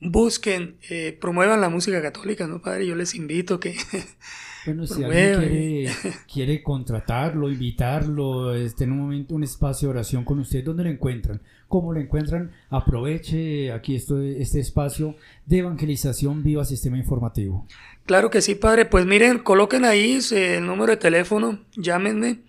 Busquen, 0.00 0.76
eh, 0.90 1.16
promuevan 1.20 1.60
la 1.60 1.68
música 1.68 2.00
católica, 2.00 2.46
¿no, 2.46 2.60
padre? 2.60 2.86
Yo 2.86 2.94
les 2.94 3.14
invito 3.14 3.58
que 3.58 3.76
Bueno, 4.66 4.86
si 4.86 5.02
alguien 5.02 5.90
quiere, 6.32 6.62
contratarlo, 6.62 7.50
invitarlo, 7.50 8.54
este, 8.54 8.84
en 8.84 8.92
un 8.92 8.98
momento 8.98 9.34
un 9.34 9.44
espacio 9.44 9.88
de 9.88 9.94
oración 9.94 10.24
con 10.24 10.38
usted, 10.40 10.62
¿dónde 10.62 10.84
lo 10.84 10.90
encuentran? 10.90 11.40
¿Cómo 11.68 11.92
lo 11.92 12.00
encuentran? 12.00 12.52
Aproveche 12.70 13.72
aquí 13.72 13.94
esto, 13.94 14.20
este 14.20 14.60
espacio 14.60 15.16
de 15.46 15.58
evangelización 15.58 16.42
viva 16.42 16.64
sistema 16.64 16.98
informativo. 16.98 17.66
Claro 18.04 18.30
que 18.30 18.42
sí, 18.42 18.54
padre. 18.54 18.84
Pues 18.84 19.06
miren, 19.06 19.38
coloquen 19.38 19.84
ahí 19.84 20.18
el 20.32 20.66
número 20.66 20.92
de 20.92 20.96
teléfono, 20.96 21.60
llámenme. 21.76 22.40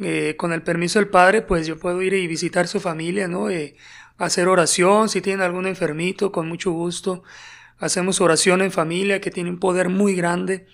Eh, 0.00 0.36
con 0.36 0.52
el 0.52 0.62
permiso 0.62 0.98
del 0.98 1.08
padre, 1.08 1.42
pues 1.42 1.66
yo 1.66 1.78
puedo 1.78 2.02
ir 2.02 2.14
y 2.14 2.26
visitar 2.26 2.66
su 2.66 2.80
familia, 2.80 3.28
¿no? 3.28 3.50
Eh, 3.50 3.76
hacer 4.24 4.46
oración, 4.46 5.08
si 5.08 5.20
tienen 5.20 5.42
algún 5.42 5.66
enfermito, 5.66 6.30
con 6.30 6.48
mucho 6.48 6.70
gusto. 6.70 7.24
Hacemos 7.78 8.20
oración 8.20 8.62
en 8.62 8.70
familia 8.70 9.20
que 9.20 9.32
tiene 9.32 9.50
un 9.50 9.58
poder 9.58 9.88
muy 9.88 10.14
grande. 10.14 10.68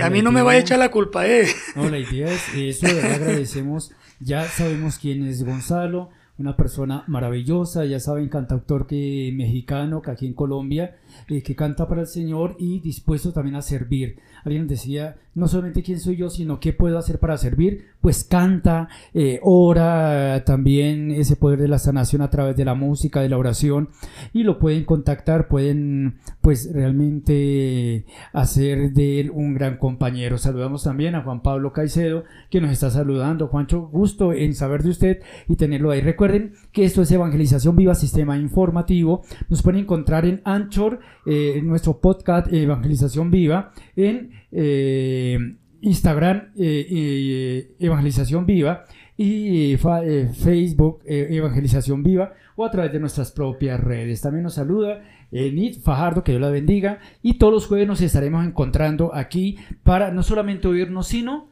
a 0.00 0.10
mí 0.10 0.22
no 0.22 0.32
me 0.32 0.42
vaya 0.42 0.58
a 0.58 0.62
echar 0.62 0.78
la 0.78 0.90
culpa, 0.90 1.26
eh. 1.26 1.46
No, 1.76 1.88
la 1.88 1.98
idea 1.98 2.28
es 2.30 2.42
eso, 2.54 2.86
le 2.86 3.02
agradecemos. 3.02 3.92
Ya 4.20 4.44
sabemos 4.48 4.98
quién 4.98 5.26
es 5.26 5.44
Gonzalo, 5.44 6.10
una 6.38 6.56
persona 6.56 7.04
maravillosa, 7.06 7.84
ya 7.84 8.00
saben, 8.00 8.28
cantautor 8.28 8.86
que, 8.86 9.30
mexicano, 9.34 10.02
que 10.02 10.10
aquí 10.10 10.26
en 10.26 10.34
Colombia, 10.34 10.96
eh, 11.28 11.42
que 11.42 11.56
canta 11.56 11.88
para 11.88 12.02
el 12.02 12.06
Señor 12.06 12.56
y 12.58 12.80
dispuesto 12.80 13.32
también 13.32 13.56
a 13.56 13.62
servir. 13.62 14.18
Alguien 14.44 14.66
decía, 14.66 15.16
no 15.34 15.48
solamente 15.48 15.82
quién 15.82 16.00
soy 16.00 16.16
yo, 16.16 16.30
sino 16.30 16.60
qué 16.60 16.72
puedo 16.72 16.98
hacer 16.98 17.18
para 17.18 17.38
servir, 17.38 17.86
pues 18.00 18.24
canta, 18.24 18.88
eh, 19.14 19.40
ora 19.42 20.42
también 20.44 21.10
ese 21.10 21.36
poder 21.36 21.60
de 21.60 21.68
la 21.68 21.78
sanación 21.78 22.22
a 22.22 22.30
través 22.30 22.56
de 22.56 22.64
la 22.64 22.74
música, 22.74 23.20
de 23.20 23.28
la 23.28 23.38
oración, 23.38 23.90
y 24.32 24.42
lo 24.42 24.58
pueden 24.58 24.84
contactar, 24.84 25.48
pueden 25.48 26.18
pues 26.40 26.72
realmente 26.72 28.04
hacer 28.32 28.92
de 28.92 29.20
él 29.20 29.30
un 29.30 29.54
gran 29.54 29.78
compañero. 29.78 30.38
Saludamos 30.38 30.84
también 30.84 31.14
a 31.14 31.22
Juan 31.22 31.42
Pablo 31.42 31.72
Caicedo, 31.72 32.24
que 32.50 32.60
nos 32.60 32.70
está 32.70 32.90
saludando. 32.90 33.48
Juancho, 33.48 33.82
gusto 33.82 34.32
en 34.32 34.54
saber 34.54 34.82
de 34.82 34.90
usted 34.90 35.22
y 35.48 35.56
tenerlo 35.56 35.90
ahí. 35.90 36.00
Recuerden 36.00 36.54
que 36.72 36.84
esto 36.84 37.02
es 37.02 37.12
Evangelización 37.12 37.76
Viva, 37.76 37.94
Sistema 37.94 38.38
Informativo. 38.38 39.22
Nos 39.48 39.62
pueden 39.62 39.80
encontrar 39.80 40.24
en 40.26 40.40
Anchor, 40.44 40.97
eh, 41.26 41.60
nuestro 41.62 42.00
podcast 42.00 42.52
Evangelización 42.52 43.30
Viva, 43.30 43.72
en 43.96 44.30
eh, 44.52 45.56
Instagram 45.80 46.52
eh, 46.56 47.74
Evangelización 47.78 48.46
Viva 48.46 48.84
y 49.16 49.76
Facebook 49.76 51.00
Evangelización 51.04 52.02
Viva 52.02 52.32
o 52.56 52.64
a 52.64 52.70
través 52.70 52.92
de 52.92 53.00
nuestras 53.00 53.32
propias 53.32 53.80
redes. 53.80 54.20
También 54.20 54.44
nos 54.44 54.54
saluda 54.54 55.02
Nid 55.32 55.80
Fajardo, 55.82 56.22
que 56.22 56.32
Dios 56.32 56.40
la 56.40 56.50
bendiga. 56.50 57.00
Y 57.20 57.34
todos 57.34 57.52
los 57.52 57.66
jueves 57.66 57.88
nos 57.88 58.00
estaremos 58.00 58.46
encontrando 58.46 59.12
aquí 59.12 59.58
para 59.82 60.12
no 60.12 60.22
solamente 60.22 60.68
oírnos, 60.68 61.08
sino 61.08 61.48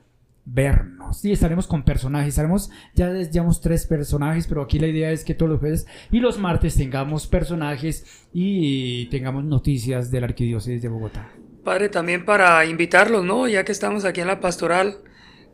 vernos. 0.46 1.24
Y 1.24 1.32
estaremos 1.32 1.66
con 1.66 1.82
personajes. 1.82 2.28
Estaremos, 2.28 2.70
ya 2.94 3.12
llevamos 3.12 3.60
tres 3.60 3.86
personajes, 3.86 4.46
pero 4.46 4.62
aquí 4.62 4.78
la 4.78 4.86
idea 4.86 5.10
es 5.10 5.24
que 5.24 5.34
todos 5.34 5.50
los 5.50 5.60
jueves 5.60 5.86
y 6.10 6.20
los 6.20 6.38
martes 6.38 6.76
tengamos 6.76 7.26
personajes 7.26 8.26
y 8.32 9.06
tengamos 9.06 9.44
noticias 9.44 10.10
de 10.10 10.20
la 10.20 10.28
Arquidiócesis 10.28 10.80
de 10.80 10.88
Bogotá. 10.88 11.28
Padre, 11.64 11.88
también 11.88 12.24
para 12.24 12.64
invitarlos, 12.64 13.24
¿no? 13.24 13.48
Ya 13.48 13.64
que 13.64 13.72
estamos 13.72 14.04
aquí 14.04 14.20
en 14.20 14.28
la 14.28 14.40
pastoral, 14.40 14.98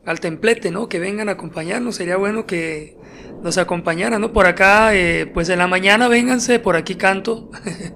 al 0.04 0.20
templete, 0.20 0.70
¿no? 0.70 0.88
Que 0.88 0.98
vengan 0.98 1.30
a 1.30 1.32
acompañarnos. 1.32 1.96
Sería 1.96 2.18
bueno 2.18 2.44
que 2.44 2.98
nos 3.42 3.56
acompañaran, 3.56 4.20
¿no? 4.20 4.32
Por 4.32 4.46
acá, 4.46 4.94
eh, 4.94 5.26
pues 5.32 5.48
en 5.48 5.58
la 5.58 5.68
mañana 5.68 6.08
vénganse, 6.08 6.58
por 6.58 6.76
aquí 6.76 6.96
canto. 6.96 7.50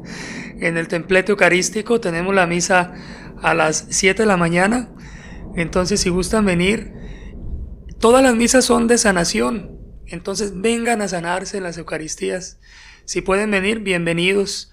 en 0.58 0.78
el 0.78 0.88
templete 0.88 1.32
eucarístico 1.32 2.00
tenemos 2.00 2.34
la 2.34 2.46
misa 2.46 2.94
a 3.42 3.52
las 3.52 3.86
7 3.90 4.22
de 4.22 4.26
la 4.26 4.38
mañana 4.38 4.95
entonces, 5.56 6.00
si 6.00 6.10
gustan 6.10 6.44
venir, 6.44 6.92
todas 7.98 8.22
las 8.22 8.36
misas 8.36 8.64
son 8.64 8.86
de 8.86 8.98
sanación. 8.98 9.80
Entonces, 10.06 10.60
vengan 10.60 11.00
a 11.00 11.08
sanarse 11.08 11.56
en 11.56 11.62
las 11.62 11.78
Eucaristías. 11.78 12.60
Si 13.06 13.22
pueden 13.22 13.50
venir, 13.50 13.80
bienvenidos 13.80 14.70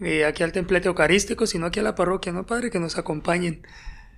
eh, 0.00 0.24
aquí 0.24 0.42
al 0.44 0.52
templete 0.52 0.88
eucarístico, 0.88 1.46
sino 1.46 1.66
aquí 1.66 1.80
a 1.80 1.82
la 1.82 1.96
parroquia, 1.96 2.32
¿no, 2.32 2.46
Padre? 2.46 2.70
Que 2.70 2.78
nos 2.78 2.96
acompañen. 2.96 3.66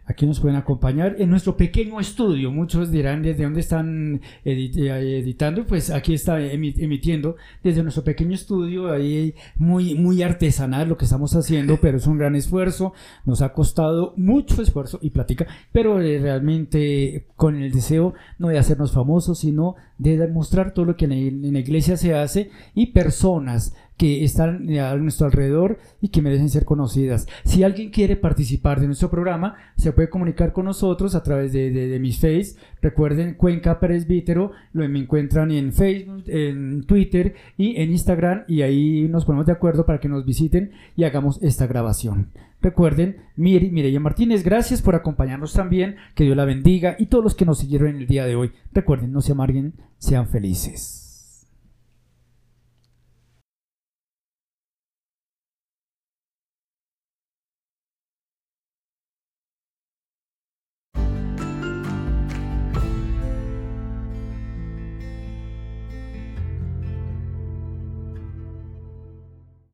Aquí 0.05 0.27
nos 0.27 0.41
pueden 0.41 0.57
acompañar 0.57 1.17
en 1.19 1.31
nuestro 1.31 1.57
pequeño 1.57 2.01
estudio. 2.01 2.51
Muchos 2.51 2.91
dirán 2.91 3.23
desde 3.23 3.45
dónde 3.45 3.61
están 3.61 4.21
eh, 4.45 4.71
editando. 4.75 5.65
Pues 5.65 5.91
aquí 5.91 6.15
está 6.15 6.41
emitiendo 6.43 7.37
desde 7.63 7.83
nuestro 7.83 8.03
pequeño 8.03 8.35
estudio. 8.35 8.91
Ahí 8.91 9.35
muy, 9.55 9.95
muy 9.95 10.23
artesanal 10.23 10.89
lo 10.89 10.97
que 10.97 11.05
estamos 11.05 11.37
haciendo, 11.37 11.79
pero 11.81 11.99
es 11.99 12.07
un 12.09 12.19
gran 12.19 12.35
esfuerzo. 12.35 12.95
Nos 13.25 13.43
ha 13.43 13.53
costado 13.53 14.13
mucho 14.17 14.61
esfuerzo 14.61 14.99
y 15.03 15.11
platica, 15.11 15.47
pero 15.71 16.01
eh, 16.01 16.19
realmente 16.19 17.27
con 17.37 17.63
el 17.63 17.71
deseo 17.71 18.15
no 18.39 18.49
de 18.49 18.59
hacernos 18.59 18.93
famosos, 18.93 19.39
sino 19.39 19.77
de 19.99 20.19
demostrar 20.19 20.75
todo 20.75 20.85
lo 20.85 20.97
que 20.97 21.05
en 21.05 21.53
la 21.53 21.61
iglesia 21.61 21.97
se 21.97 22.15
hace 22.15 22.51
y 22.75 22.87
personas 22.87 23.75
que 23.97 24.25
están 24.25 24.69
a 24.79 24.97
nuestro 24.97 25.27
alrededor 25.27 25.79
y 26.01 26.09
que 26.09 26.23
merecen 26.23 26.49
ser 26.49 26.65
conocidas. 26.65 27.27
Si 27.45 27.63
alguien 27.63 27.91
quiere 27.91 28.17
participar 28.17 28.81
de 28.81 28.87
nuestro 28.87 29.11
programa, 29.11 29.57
se 29.77 29.93
puede 29.93 30.11
comunicar 30.11 30.53
con 30.53 30.65
nosotros 30.65 31.15
a 31.15 31.23
través 31.23 31.53
de, 31.53 31.71
de, 31.71 31.99
mis 32.01 32.17
face. 32.17 32.57
Recuerden 32.81 33.35
Cuenca 33.35 33.79
Presbítero, 33.79 34.53
lo 34.73 34.89
me 34.89 34.99
encuentran 34.99 35.51
en 35.51 35.73
Facebook, 35.73 36.25
en 36.27 36.85
Twitter 36.85 37.35
y 37.57 37.81
en 37.81 37.91
Instagram 37.91 38.45
y 38.49 38.63
ahí 38.63 39.09
nos 39.09 39.25
ponemos 39.25 39.47
de 39.47 39.53
acuerdo 39.53 39.87
para 39.87 40.01
que 40.01 40.09
nos 40.09 40.25
visiten 40.25 40.73
y 40.97 41.05
hagamos 41.05 41.43
esta 41.43 41.67
grabación. 41.67 42.29
Recuerden, 42.61 43.17
Miri, 43.37 43.71
Mireya 43.71 43.99
Martínez, 43.99 44.45
gracias 44.45 44.83
por 44.83 44.95
acompañarnos 44.95 45.53
también, 45.53 45.97
que 46.15 46.25
Dios 46.25 46.37
la 46.37 46.45
bendiga 46.45 46.95
y 46.99 47.07
todos 47.07 47.25
los 47.25 47.35
que 47.35 47.45
nos 47.45 47.59
siguieron 47.59 47.89
en 47.89 47.97
el 47.97 48.07
día 48.07 48.25
de 48.25 48.37
hoy. 48.37 48.53
Recuerden, 48.73 49.13
no 49.13 49.21
se 49.21 49.33
amarguen, 49.33 49.75
sean 49.99 50.29
felices. 50.29 51.02